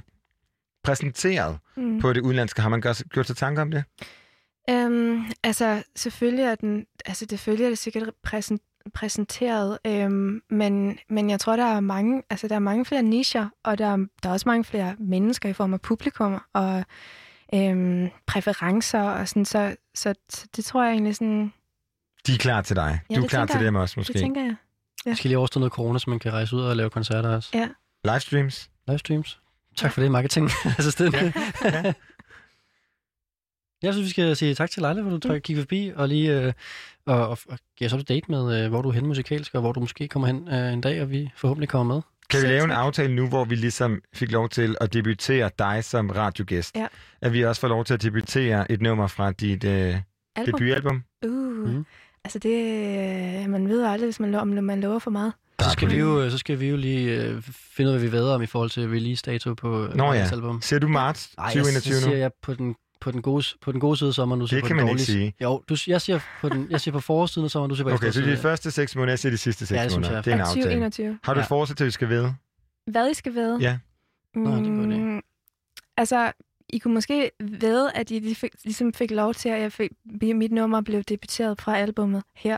[0.82, 2.00] præsenteret mm.
[2.00, 2.62] på det udenlandske.
[2.62, 3.84] Har man gjort, gjort sig tanker om det?
[4.70, 8.62] Øhm, altså, selvfølgelig er den, altså, det følger det sikkert præsent,
[8.94, 13.48] præsenteret, øhm, men, men jeg tror, der er mange, altså, der er mange flere nicher,
[13.64, 16.84] og der, er- der er også mange flere mennesker i form af publikum og
[17.54, 21.52] øhm, præferencer og sådan, så, så, så det tror jeg egentlig sådan,
[22.26, 23.00] De er klar til dig.
[23.10, 23.64] Ja, du er klar til jeg.
[23.64, 24.12] dem også, måske.
[24.12, 24.54] det tænker jeg.
[25.04, 27.50] Vi skal lige overstå noget corona, så man kan rejse ud og lave koncerter også.
[27.54, 27.68] Ja.
[28.04, 28.70] Livestreams.
[28.88, 29.40] Livestreams.
[29.76, 31.14] Tak for det, marketingassistent.
[31.22, 31.32] Ja.
[31.64, 31.92] ja.
[33.82, 35.40] Jeg synes, vi skal sige tak til Leila, hvor du tør Mm.
[35.40, 36.52] kigge forbi og lige øh,
[37.06, 39.60] og, og, og give os to date med, øh, hvor du er henne musikalsk, og
[39.60, 42.02] hvor du måske kommer hen øh, en dag, og vi forhåbentlig kommer med.
[42.30, 45.84] Kan vi lave en aftale nu, hvor vi ligesom fik lov til at debutere dig
[45.84, 46.76] som radiogæst?
[46.76, 46.86] Ja.
[47.20, 49.96] At vi også får lov til at debutere et nummer fra dit øh,
[50.36, 50.58] Album.
[50.60, 51.02] debutalbum?
[51.26, 51.30] Uh,
[51.68, 51.86] Mm.
[52.24, 52.50] altså det,
[53.44, 55.32] øh, man ved aldrig, hvis man, lo- om man lover for meget.
[55.64, 58.12] Så skal, vi jo, så skal vi jo lige øh, finde ud af, hvad vi
[58.12, 60.28] væder om i forhold til release-dato på øh, Nå ja.
[60.32, 60.62] Album.
[60.62, 62.16] Ser du marts Ej, jeg, 2021 så siger nu?
[62.20, 64.64] jeg på den, på den, gode, på den gode side af sommeren, nu siger Det
[64.64, 65.34] på kan den man ikke dårlige sige.
[65.42, 67.94] Jo, du, jeg, siger på den, jeg siger på forårssiden af sommeren, du siger på
[67.94, 70.14] Okay, så de første seks måneder, jeg siger de sidste seks Ja, det synes måneder.
[70.16, 70.24] jeg.
[70.24, 70.62] Det er en aftale.
[70.64, 71.18] 2021.
[71.22, 71.46] Har du et Ja.
[71.46, 72.34] fortsæt til, at vi skal vide?
[72.86, 73.58] Hvad I skal vide?
[73.60, 73.78] Ja.
[74.34, 74.98] Nå, det er en god idé.
[74.98, 75.20] Mm,
[75.96, 76.32] Altså,
[76.68, 79.90] I kunne måske ved, at I lige fik, ligesom fik lov til, at jeg fik,
[80.22, 82.56] mit nummer blev debuteret fra albummet her.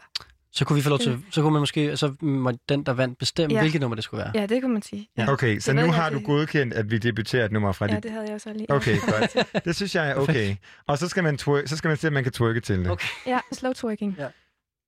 [0.54, 3.18] Så kunne vi få lov til, så kunne man måske, så må den, der vandt,
[3.18, 3.60] bestemme, Ja.
[3.60, 4.32] hvilket nummer det skulle være.
[4.34, 5.08] Ja, det kunne man sige.
[5.18, 7.72] Ja, Okay, så Det nu jeg, har du det- godkendt, at vi debuterer et nummer
[7.72, 8.02] fra ja dit...
[8.02, 8.70] det havde jeg også lige.
[8.70, 9.64] Okay, godt.
[9.64, 10.56] Det synes jeg er okay.
[10.86, 12.90] Og så skal man, twer- så skal man se, om man kan twerke til det.
[12.90, 13.08] Okay.
[13.26, 14.16] Ja, slow twerking.
[14.18, 14.26] Ja.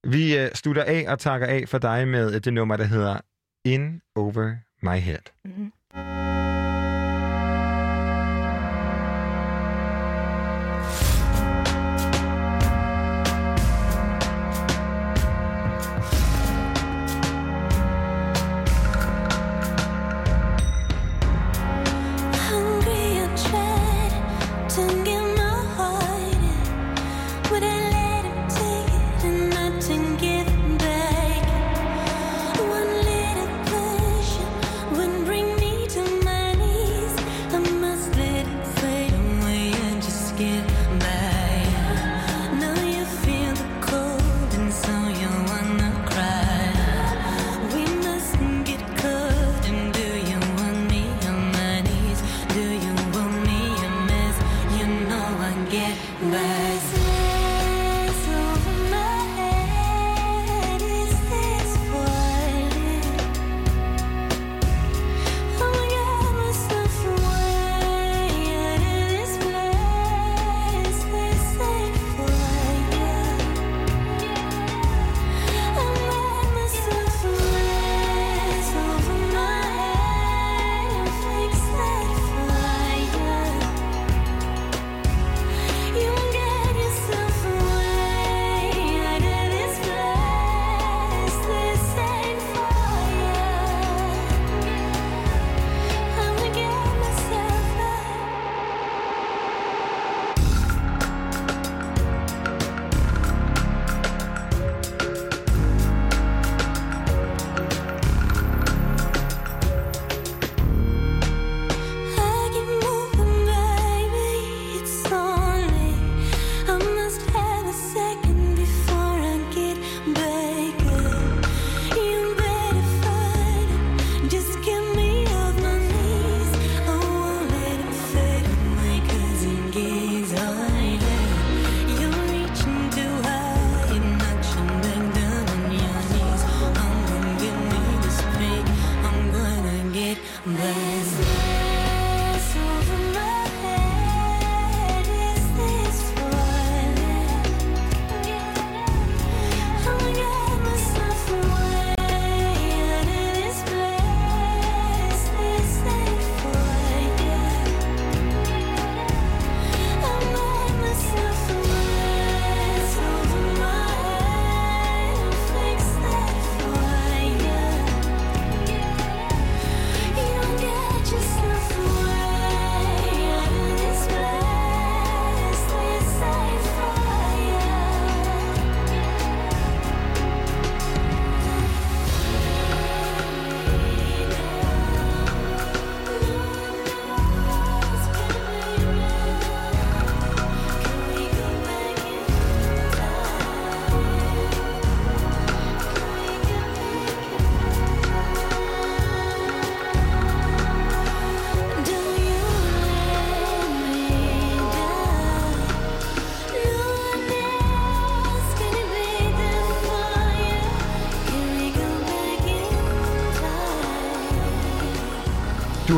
[0.07, 3.19] Vi uh, slutter af og takker af for dig med øh, det nummer, der hedder
[3.65, 5.19] In Over My Head.
[5.45, 6.34] Mm-hmm.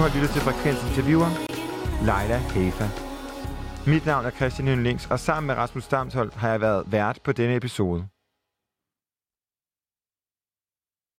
[0.07, 1.31] Har lyttet til Frekvens Interviewer.
[2.09, 2.89] Leila Hafer.
[3.87, 7.33] Mit navn er Christian links og sammen med Rasmus Stamshold har jeg været vært på
[7.33, 8.05] denne episode.